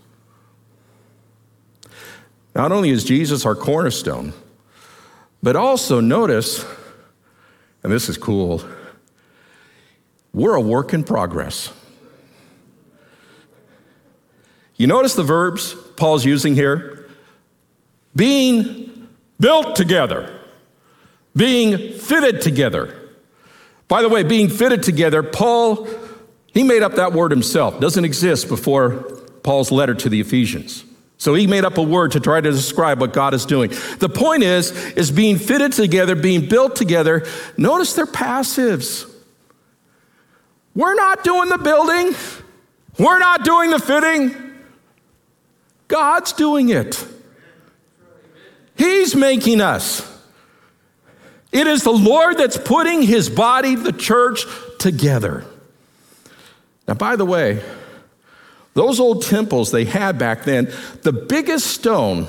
Not 2.55 2.71
only 2.71 2.91
is 2.91 3.03
Jesus 3.03 3.45
our 3.45 3.57
cornerstone, 3.57 4.33
but 5.43 5.57
also 5.57 5.99
notice, 5.99 6.65
and 7.83 7.93
this 7.93 8.09
is 8.09 8.17
cool, 8.17 8.65
we're 10.33 10.55
a 10.55 10.61
work 10.61 10.95
in 10.95 11.03
progress. 11.03 11.73
You 14.81 14.87
notice 14.87 15.15
the 15.15 15.23
verbs 15.23 15.75
Paul's 15.97 16.25
using 16.25 16.55
here? 16.55 17.07
Being 18.17 19.09
built 19.39 19.77
together, 19.77 20.41
being 21.37 21.93
fitted 21.99 22.41
together. 22.41 23.11
By 23.89 24.01
the 24.01 24.09
way, 24.09 24.23
being 24.23 24.49
fitted 24.49 24.83
together, 24.83 25.23
Paul, 25.23 25.87
he 26.55 26.63
made 26.63 26.83
up 26.83 26.95
that 26.95 27.13
word 27.13 27.31
himself. 27.31 27.79
Doesn't 27.79 28.07
exist 28.07 28.49
before 28.49 28.93
Paul's 29.43 29.71
letter 29.71 29.93
to 29.97 30.09
the 30.09 30.19
Ephesians. 30.19 30.83
So 31.19 31.35
he 31.35 31.47
made 31.47 31.67
up 31.67 31.77
a 31.77 31.83
word 31.83 32.13
to 32.13 32.21
try 32.21 32.41
to 32.41 32.51
describe 32.51 33.03
what 33.03 33.13
God 33.13 33.35
is 33.35 33.45
doing. 33.45 33.73
The 33.99 34.09
point 34.09 34.45
is, 34.45 34.71
is 34.93 35.11
being 35.11 35.37
fitted 35.37 35.75
together, 35.75 36.15
being 36.15 36.49
built 36.49 36.75
together. 36.75 37.27
Notice 37.59 37.93
they're 37.93 38.07
passives. 38.07 39.07
We're 40.75 40.95
not 40.95 41.23
doing 41.23 41.51
the 41.51 41.59
building. 41.59 42.15
We're 42.99 43.19
not 43.19 43.45
doing 43.45 43.69
the 43.69 43.79
fitting. 43.79 44.50
God's 45.91 46.33
doing 46.33 46.69
it. 46.71 47.05
He's 48.77 49.15
making 49.15 49.61
us. 49.61 50.07
It 51.53 51.67
is 51.67 51.83
the 51.83 51.91
Lord 51.91 52.39
that's 52.39 52.57
putting 52.57 53.03
his 53.03 53.29
body, 53.29 53.75
the 53.75 53.93
church, 53.93 54.47
together. 54.79 55.45
Now, 56.87 56.95
by 56.95 57.17
the 57.17 57.27
way, 57.27 57.61
those 58.75 59.01
old 59.01 59.25
temples 59.25 59.73
they 59.73 59.85
had 59.85 60.17
back 60.17 60.45
then, 60.45 60.73
the 61.03 61.13
biggest 61.13 61.67
stone, 61.67 62.29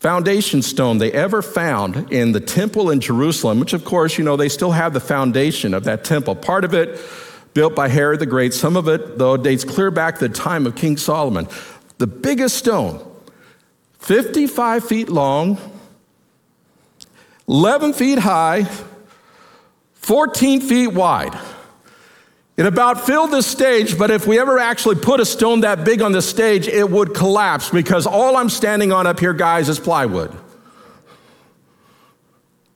foundation 0.00 0.60
stone 0.60 0.98
they 0.98 1.12
ever 1.12 1.40
found 1.40 2.12
in 2.12 2.32
the 2.32 2.40
temple 2.40 2.90
in 2.90 3.00
Jerusalem, 3.00 3.60
which 3.60 3.72
of 3.72 3.84
course, 3.84 4.18
you 4.18 4.24
know, 4.24 4.36
they 4.36 4.48
still 4.48 4.72
have 4.72 4.92
the 4.92 5.00
foundation 5.00 5.72
of 5.72 5.84
that 5.84 6.02
temple. 6.02 6.34
Part 6.34 6.64
of 6.64 6.74
it 6.74 7.00
built 7.54 7.76
by 7.76 7.88
Herod 7.88 8.18
the 8.18 8.26
Great, 8.26 8.54
some 8.54 8.76
of 8.76 8.88
it, 8.88 9.18
though, 9.18 9.36
dates 9.36 9.64
clear 9.64 9.92
back 9.92 10.18
to 10.18 10.26
the 10.26 10.34
time 10.34 10.66
of 10.66 10.74
King 10.74 10.96
Solomon 10.96 11.46
the 11.98 12.06
biggest 12.06 12.56
stone, 12.56 13.04
55 13.98 14.84
feet 14.84 15.08
long, 15.08 15.58
11 17.48 17.92
feet 17.92 18.18
high, 18.18 18.66
14 19.94 20.60
feet 20.60 20.88
wide. 20.88 21.38
It 22.56 22.66
about 22.66 23.06
filled 23.06 23.30
the 23.30 23.42
stage, 23.42 23.96
but 23.96 24.10
if 24.10 24.26
we 24.26 24.38
ever 24.40 24.58
actually 24.58 24.96
put 24.96 25.20
a 25.20 25.26
stone 25.26 25.60
that 25.60 25.84
big 25.84 26.02
on 26.02 26.10
the 26.10 26.22
stage, 26.22 26.66
it 26.66 26.90
would 26.90 27.14
collapse 27.14 27.70
because 27.70 28.06
all 28.06 28.36
I'm 28.36 28.48
standing 28.48 28.90
on 28.90 29.06
up 29.06 29.20
here, 29.20 29.32
guys, 29.32 29.68
is 29.68 29.78
plywood. 29.78 30.36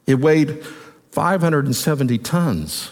It 0.07 0.17
weighed 0.21 0.65
570 1.11 2.19
tons. 2.19 2.91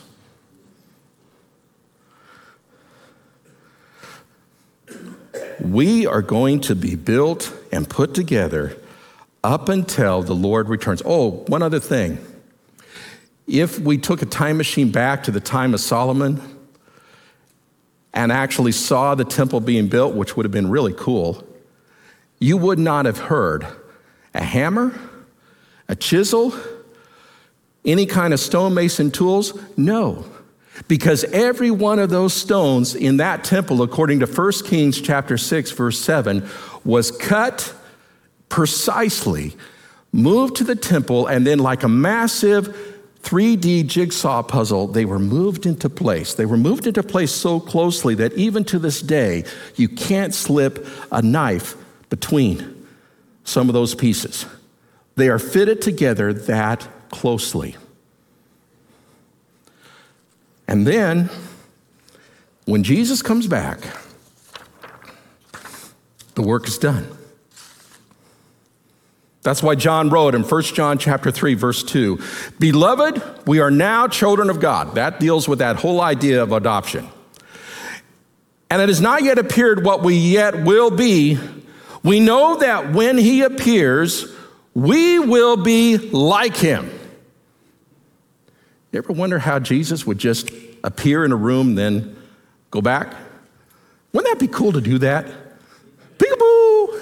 We 5.62 6.07
are 6.07 6.23
going 6.23 6.61
to 6.62 6.75
be 6.75 6.96
built 6.96 7.53
and 7.70 7.88
put 7.88 8.14
together 8.14 8.77
up 9.44 9.68
until 9.68 10.23
the 10.23 10.35
Lord 10.35 10.68
returns. 10.68 11.03
Oh, 11.05 11.44
one 11.49 11.62
other 11.62 11.81
thing. 11.81 12.18
If 13.46 13.79
we 13.79 13.99
took 13.99 14.23
a 14.23 14.27
time 14.27 14.57
machine 14.57 14.92
back 14.92 15.25
to 15.25 15.31
the 15.31 15.40
time 15.40 15.75
of 15.75 15.81
Solomon 15.81 16.40
and 18.14 18.33
actually 18.33 18.73
saw 18.73 19.14
the 19.14 19.25
temple 19.25 19.61
being 19.61 19.88
built, 19.88 20.14
which 20.14 20.37
would 20.37 20.44
have 20.44 20.53
been 20.53 20.70
really 20.70 20.94
cool, 20.96 21.46
you 22.38 22.57
would 22.57 22.79
not 22.79 23.07
have 23.07 23.18
heard 23.18 23.66
a 24.35 24.42
hammer, 24.42 24.99
a 25.88 25.96
chisel, 25.96 26.55
any 27.85 28.07
kind 28.07 28.33
of 28.33 28.40
stonemason 28.40 29.11
tools. 29.11 29.59
No. 29.77 30.25
Because 30.88 31.25
every 31.25 31.71
one 31.71 31.99
of 31.99 32.11
those 32.11 32.33
stones 32.33 32.95
in 32.95 33.19
that 33.19 33.45
temple, 33.45 33.83
according 33.83 34.21
to 34.21 34.27
1 34.27 34.53
Kings 34.64 35.01
chapter 35.01 35.37
6, 35.38 35.71
verse 35.73 35.99
7, 35.99 36.49
was 36.85 37.11
cut 37.11 37.75
precisely, 38.49 39.55
moved 40.12 40.57
to 40.57 40.64
the 40.64 40.75
temple, 40.75 41.27
and 41.27 41.47
then, 41.47 41.59
like 41.59 41.83
a 41.83 41.88
massive 41.88 42.77
3D 43.23 43.87
jigsaw 43.87 44.43
puzzle, 44.43 44.87
they 44.87 45.05
were 45.05 45.19
moved 45.19 45.66
into 45.66 45.88
place. 45.88 46.35
They 46.35 46.47
were 46.47 46.57
moved 46.57 46.87
into 46.87 47.03
place 47.03 47.31
so 47.31 47.61
closely 47.61 48.14
that 48.16 48.33
even 48.33 48.64
to 48.64 48.79
this 48.79 49.01
day, 49.01 49.45
you 49.77 49.88
can't 49.88 50.35
slip 50.35 50.87
a 51.12 51.23
knife 51.23 51.77
between 52.09 52.87
some 53.45 53.69
of 53.69 53.75
those 53.75 53.95
pieces. 53.95 54.47
They 55.16 55.29
are 55.29 55.38
fitted 55.38 55.83
together 55.83 56.33
that 56.33 56.88
closely. 57.11 57.77
And 60.71 60.87
then, 60.87 61.29
when 62.64 62.85
Jesus 62.85 63.23
comes 63.23 63.49
back, 63.49 63.81
the 66.37 66.43
work 66.43 66.68
is 66.68 66.79
done. 66.79 67.09
That's 69.43 69.64
why 69.64 69.75
John 69.75 70.11
wrote 70.11 70.37
in 70.37 70.45
1 70.45 70.75
John 70.75 70.97
chapter 70.97 71.33
3 71.33 71.55
verse 71.55 71.83
2, 71.83 72.21
"Beloved, 72.61 73.21
we 73.47 73.59
are 73.59 73.71
now 73.73 74.07
children 74.07 74.49
of 74.49 74.61
God." 74.61 74.95
That 74.95 75.18
deals 75.18 75.49
with 75.49 75.59
that 75.59 75.77
whole 75.77 76.01
idea 76.01 76.41
of 76.41 76.53
adoption. 76.53 77.09
And 78.71 78.81
it 78.81 78.89
has 78.89 79.01
not 79.01 79.25
yet 79.25 79.39
appeared 79.39 79.85
what 79.85 80.05
we 80.05 80.14
yet 80.14 80.62
will 80.62 80.93
be. 80.93 81.37
We 82.05 82.21
know 82.21 82.55
that 82.59 82.93
when 82.93 83.18
he 83.18 83.43
appears, 83.43 84.27
we 84.73 85.18
will 85.18 85.57
be 85.57 85.99
like 86.12 86.57
him 86.57 86.91
you 88.93 88.99
ever 88.99 89.12
wonder 89.12 89.38
how 89.38 89.59
Jesus 89.59 90.07
would 90.07 90.18
just 90.18 90.51
appear 90.82 91.24
in 91.24 91.32
a 91.32 91.36
room, 91.36 91.74
then 91.76 92.16
go 92.70 92.80
back? 92.80 93.14
Wouldn't 94.12 94.32
that 94.32 94.41
be 94.41 94.53
cool 94.53 94.72
to 94.72 94.80
do 94.80 94.99
that? 94.99 95.26
Peekaboo! 96.18 97.01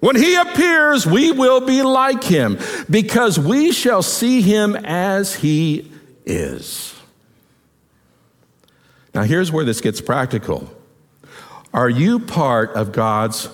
When 0.00 0.16
he 0.16 0.36
appears, 0.36 1.06
we 1.06 1.32
will 1.32 1.60
be 1.60 1.82
like 1.82 2.22
him 2.22 2.58
because 2.88 3.38
we 3.38 3.72
shall 3.72 4.02
see 4.02 4.42
him 4.42 4.76
as 4.76 5.34
he 5.34 5.90
is. 6.24 6.94
Now, 9.14 9.22
here's 9.22 9.50
where 9.50 9.64
this 9.64 9.80
gets 9.80 10.00
practical. 10.00 10.70
Are 11.74 11.90
you 11.90 12.20
part 12.20 12.70
of 12.74 12.92
God's 12.92 13.48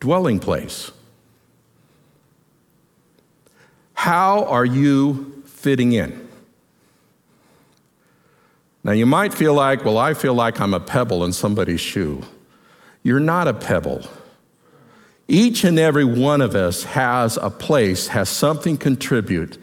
dwelling 0.00 0.38
place? 0.38 0.90
How 3.96 4.44
are 4.44 4.64
you 4.64 5.42
fitting 5.46 5.92
in? 5.92 6.28
Now, 8.84 8.92
you 8.92 9.06
might 9.06 9.34
feel 9.34 9.52
like, 9.52 9.84
well, 9.84 9.98
I 9.98 10.14
feel 10.14 10.34
like 10.34 10.60
I'm 10.60 10.74
a 10.74 10.78
pebble 10.78 11.24
in 11.24 11.32
somebody's 11.32 11.80
shoe. 11.80 12.22
You're 13.02 13.18
not 13.18 13.48
a 13.48 13.54
pebble. 13.54 14.02
Each 15.26 15.64
and 15.64 15.76
every 15.76 16.04
one 16.04 16.40
of 16.40 16.54
us 16.54 16.84
has 16.84 17.36
a 17.36 17.50
place, 17.50 18.08
has 18.08 18.28
something 18.28 18.76
contribute 18.76 19.58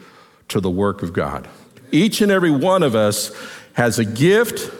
to 0.48 0.60
the 0.60 0.70
work 0.70 1.02
of 1.02 1.14
God. 1.14 1.48
Each 1.90 2.20
and 2.20 2.30
every 2.30 2.50
one 2.50 2.82
of 2.82 2.94
us 2.94 3.32
has 3.74 3.98
a 3.98 4.04
gift, 4.04 4.70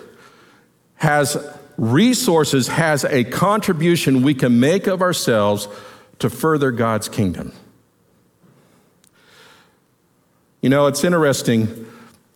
has 0.96 1.38
resources, 1.78 2.68
has 2.68 3.04
a 3.04 3.24
contribution 3.24 4.22
we 4.22 4.34
can 4.34 4.60
make 4.60 4.88
of 4.88 5.00
ourselves 5.00 5.68
to 6.18 6.28
further 6.28 6.70
God's 6.70 7.08
kingdom. 7.08 7.52
You 10.64 10.70
know, 10.70 10.86
it's 10.86 11.04
interesting. 11.04 11.84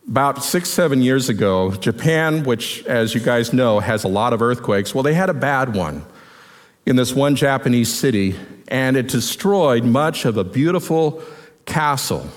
About 0.06 0.44
six, 0.44 0.68
seven 0.68 1.00
years 1.00 1.30
ago, 1.30 1.70
Japan, 1.70 2.42
which, 2.42 2.84
as 2.84 3.14
you 3.14 3.22
guys 3.22 3.54
know, 3.54 3.80
has 3.80 4.04
a 4.04 4.08
lot 4.08 4.34
of 4.34 4.42
earthquakes, 4.42 4.94
well, 4.94 5.02
they 5.02 5.14
had 5.14 5.30
a 5.30 5.34
bad 5.34 5.74
one 5.74 6.04
in 6.84 6.96
this 6.96 7.14
one 7.14 7.36
Japanese 7.36 7.90
city, 7.90 8.34
and 8.68 8.98
it 8.98 9.08
destroyed 9.08 9.82
much 9.82 10.26
of 10.26 10.36
a 10.36 10.44
beautiful 10.44 11.22
castle 11.64 12.28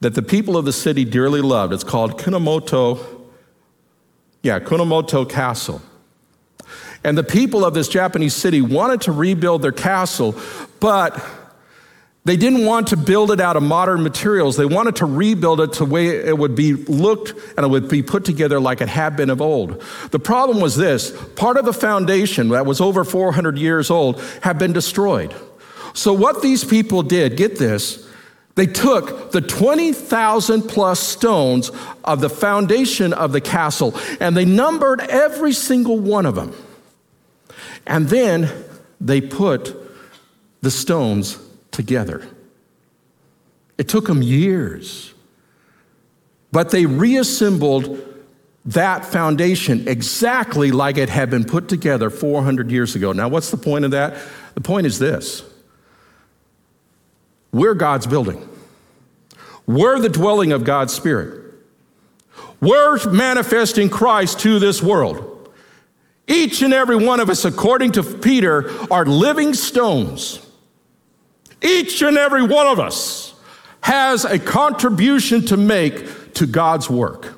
that 0.00 0.14
the 0.14 0.20
people 0.20 0.58
of 0.58 0.66
the 0.66 0.74
city 0.74 1.06
dearly 1.06 1.40
loved. 1.40 1.72
It's 1.72 1.82
called 1.82 2.20
Kumamoto, 2.20 3.02
yeah, 4.42 4.60
Kumamoto 4.60 5.26
Castle. 5.26 5.80
And 7.02 7.16
the 7.16 7.24
people 7.24 7.64
of 7.64 7.72
this 7.72 7.88
Japanese 7.88 8.34
city 8.34 8.60
wanted 8.60 9.00
to 9.00 9.12
rebuild 9.12 9.62
their 9.62 9.72
castle, 9.72 10.34
but 10.80 11.18
they 12.26 12.36
didn't 12.36 12.64
want 12.64 12.88
to 12.88 12.96
build 12.96 13.30
it 13.30 13.38
out 13.38 13.56
of 13.56 13.62
modern 13.62 14.02
materials. 14.02 14.56
They 14.56 14.66
wanted 14.66 14.96
to 14.96 15.06
rebuild 15.06 15.60
it 15.60 15.74
to 15.74 15.84
the 15.84 15.84
way 15.84 16.08
it 16.08 16.36
would 16.36 16.56
be 16.56 16.72
looked 16.72 17.34
and 17.56 17.64
it 17.64 17.68
would 17.68 17.88
be 17.88 18.02
put 18.02 18.24
together 18.24 18.58
like 18.58 18.80
it 18.80 18.88
had 18.88 19.16
been 19.16 19.30
of 19.30 19.40
old. 19.40 19.80
The 20.10 20.18
problem 20.18 20.60
was 20.60 20.74
this 20.74 21.16
part 21.36 21.56
of 21.56 21.64
the 21.64 21.72
foundation 21.72 22.48
that 22.48 22.66
was 22.66 22.80
over 22.80 23.04
400 23.04 23.56
years 23.56 23.92
old 23.92 24.20
had 24.42 24.58
been 24.58 24.72
destroyed. 24.72 25.36
So, 25.94 26.12
what 26.12 26.42
these 26.42 26.64
people 26.64 27.04
did, 27.04 27.36
get 27.36 27.60
this, 27.60 28.10
they 28.56 28.66
took 28.66 29.30
the 29.30 29.40
20,000 29.40 30.62
plus 30.62 30.98
stones 30.98 31.70
of 32.02 32.20
the 32.20 32.28
foundation 32.28 33.12
of 33.12 33.30
the 33.30 33.40
castle 33.40 33.96
and 34.18 34.36
they 34.36 34.44
numbered 34.44 35.00
every 35.00 35.52
single 35.52 36.00
one 36.00 36.26
of 36.26 36.34
them. 36.34 36.56
And 37.86 38.08
then 38.08 38.50
they 39.00 39.20
put 39.20 39.76
the 40.60 40.72
stones 40.72 41.38
together. 41.76 42.26
It 43.78 43.88
took 43.88 44.06
them 44.06 44.22
years, 44.22 45.14
but 46.50 46.70
they 46.70 46.86
reassembled 46.86 48.02
that 48.64 49.04
foundation 49.04 49.86
exactly 49.86 50.72
like 50.72 50.96
it 50.96 51.08
had 51.08 51.30
been 51.30 51.44
put 51.44 51.68
together 51.68 52.10
400 52.10 52.70
years 52.70 52.96
ago. 52.96 53.12
Now, 53.12 53.28
what's 53.28 53.50
the 53.50 53.56
point 53.56 53.84
of 53.84 53.92
that? 53.92 54.16
The 54.54 54.60
point 54.60 54.86
is 54.86 54.98
this 54.98 55.44
we're 57.52 57.74
God's 57.74 58.06
building, 58.06 58.48
we're 59.66 60.00
the 60.00 60.08
dwelling 60.08 60.52
of 60.52 60.64
God's 60.64 60.92
Spirit. 60.92 61.44
We're 62.58 63.10
manifesting 63.10 63.90
Christ 63.90 64.40
to 64.40 64.58
this 64.58 64.82
world. 64.82 65.52
Each 66.26 66.62
and 66.62 66.72
every 66.72 66.96
one 66.96 67.20
of 67.20 67.28
us, 67.28 67.44
according 67.44 67.92
to 67.92 68.02
Peter, 68.02 68.70
are 68.90 69.04
living 69.04 69.52
stones 69.52 70.45
each 71.66 72.02
and 72.02 72.16
every 72.16 72.42
one 72.42 72.66
of 72.66 72.78
us 72.78 73.34
has 73.80 74.24
a 74.24 74.38
contribution 74.38 75.44
to 75.46 75.56
make 75.56 76.34
to 76.34 76.46
God's 76.46 76.88
work. 76.88 77.34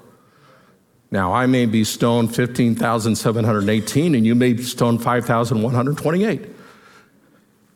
Now, 1.11 1.33
I 1.33 1.47
may 1.47 1.67
be 1.67 1.85
stoned 1.85 2.35
15,718 2.35 4.15
and 4.15 4.27
you 4.27 4.35
may 4.35 4.53
be 4.53 4.63
stoned 4.63 5.03
5,128. 5.03 6.43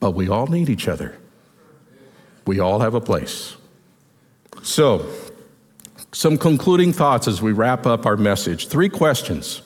But 0.00 0.11
we 0.11 0.28
all 0.28 0.46
need 0.48 0.68
each 0.68 0.88
other. 0.88 1.16
We 2.46 2.61
all 2.61 2.80
have 2.80 2.94
a 2.94 3.00
place. 3.00 3.57
So, 4.62 5.07
some 6.12 6.36
concluding 6.36 6.92
thoughts 6.92 7.26
as 7.26 7.40
we 7.40 7.53
wrap 7.53 7.86
up 7.86 8.05
our 8.05 8.16
message. 8.16 8.68
Three 8.68 8.88
questions. 8.88 9.62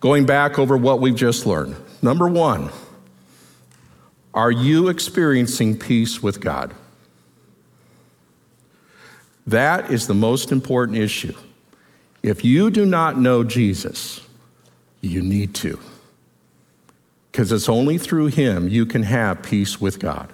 Going 0.00 0.26
back 0.26 0.58
over 0.58 0.76
what 0.76 1.00
we've 1.00 1.14
just 1.14 1.46
learned. 1.46 1.76
Number 2.02 2.28
one, 2.28 2.70
are 4.34 4.50
you 4.50 4.88
experiencing 4.88 5.78
peace 5.78 6.22
with 6.22 6.40
God? 6.40 6.74
That 9.46 9.90
is 9.90 10.06
the 10.06 10.14
most 10.14 10.52
important 10.52 10.98
issue. 10.98 11.34
If 12.22 12.44
you 12.44 12.70
do 12.70 12.86
not 12.86 13.18
know 13.18 13.42
Jesus, 13.42 14.20
you 15.00 15.20
need 15.20 15.54
to. 15.56 15.78
Because 17.30 17.50
it's 17.50 17.68
only 17.68 17.98
through 17.98 18.26
Him 18.26 18.68
you 18.68 18.86
can 18.86 19.02
have 19.02 19.42
peace 19.42 19.80
with 19.80 19.98
God. 19.98 20.32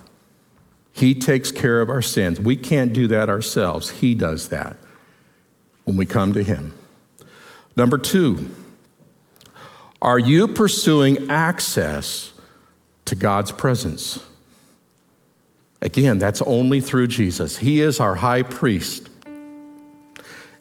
He 0.92 1.14
takes 1.14 1.50
care 1.50 1.80
of 1.80 1.88
our 1.88 2.02
sins. 2.02 2.40
We 2.40 2.56
can't 2.56 2.92
do 2.92 3.06
that 3.08 3.28
ourselves. 3.28 3.90
He 3.90 4.14
does 4.14 4.48
that 4.48 4.76
when 5.84 5.96
we 5.96 6.06
come 6.06 6.34
to 6.34 6.42
Him. 6.42 6.74
Number 7.76 7.96
two, 7.98 8.50
are 10.02 10.18
you 10.18 10.48
pursuing 10.48 11.30
access 11.30 12.32
to 13.08 13.16
God's 13.16 13.52
presence. 13.52 14.24
Again, 15.80 16.18
that's 16.18 16.42
only 16.42 16.80
through 16.80 17.06
Jesus. 17.06 17.56
He 17.56 17.80
is 17.80 18.00
our 18.00 18.14
high 18.14 18.42
priest. 18.42 19.08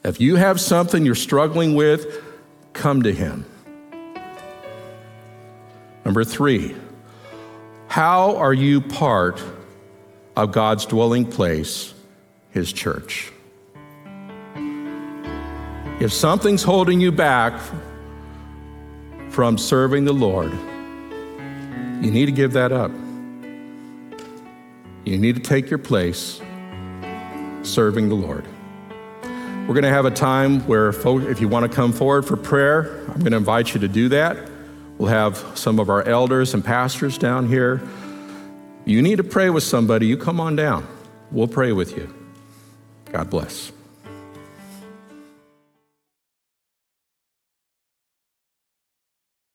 If 0.04 0.22
you 0.22 0.36
have 0.36 0.62
something 0.62 1.06
you're 1.06 1.16
struggling 1.16 1.76
with, 1.76 2.24
come 2.74 3.04
to 3.04 3.12
Him. 3.12 3.46
Number 6.06 6.24
three, 6.24 6.76
how 7.88 8.38
are 8.38 8.54
you 8.54 8.80
part 8.80 9.44
of 10.36 10.52
God's 10.52 10.86
dwelling 10.86 11.30
place, 11.30 11.94
His 12.52 12.72
church? 12.72 13.32
If 16.00 16.14
something's 16.14 16.64
holding 16.64 17.02
you 17.02 17.12
back 17.12 17.60
from 19.32 19.58
serving 19.58 20.06
the 20.06 20.14
Lord, 20.14 20.54
you 22.02 22.12
need 22.12 22.28
to 22.28 22.32
give 22.32 22.54
that 22.54 22.72
up. 22.72 22.92
You 25.06 25.18
need 25.18 25.36
to 25.36 25.42
take 25.42 25.70
your 25.70 25.80
place 25.80 26.42
serving 27.64 28.10
the 28.10 28.16
Lord. 28.16 28.46
We're 29.68 29.74
going 29.74 29.84
to 29.84 29.90
have 29.90 30.06
a 30.06 30.12
time 30.12 30.62
where, 30.62 30.90
if 30.90 31.42
you 31.42 31.48
want 31.48 31.70
to 31.70 31.76
come 31.76 31.92
forward 31.92 32.26
for 32.26 32.38
prayer, 32.38 33.00
I'm 33.10 33.20
going 33.20 33.32
to 33.32 33.38
invite 33.38 33.74
you 33.74 33.82
to 33.82 33.88
do 33.88 34.10
that. 34.10 34.50
We'll 34.98 35.10
have 35.10 35.38
some 35.56 35.80
of 35.80 35.90
our 35.90 36.04
elders 36.04 36.54
and 36.54 36.64
pastors 36.64 37.18
down 37.18 37.48
here. 37.48 37.82
You 38.86 39.02
need 39.02 39.18
to 39.18 39.24
pray 39.24 39.50
with 39.50 39.64
somebody, 39.64 40.08
you 40.08 40.18
come 40.18 40.40
on 40.40 40.56
down. 40.56 40.88
We'll 41.32 41.48
pray 41.48 41.74
with 41.74 41.98
you. 41.98 42.14
God 43.12 43.30
bless. 43.30 43.72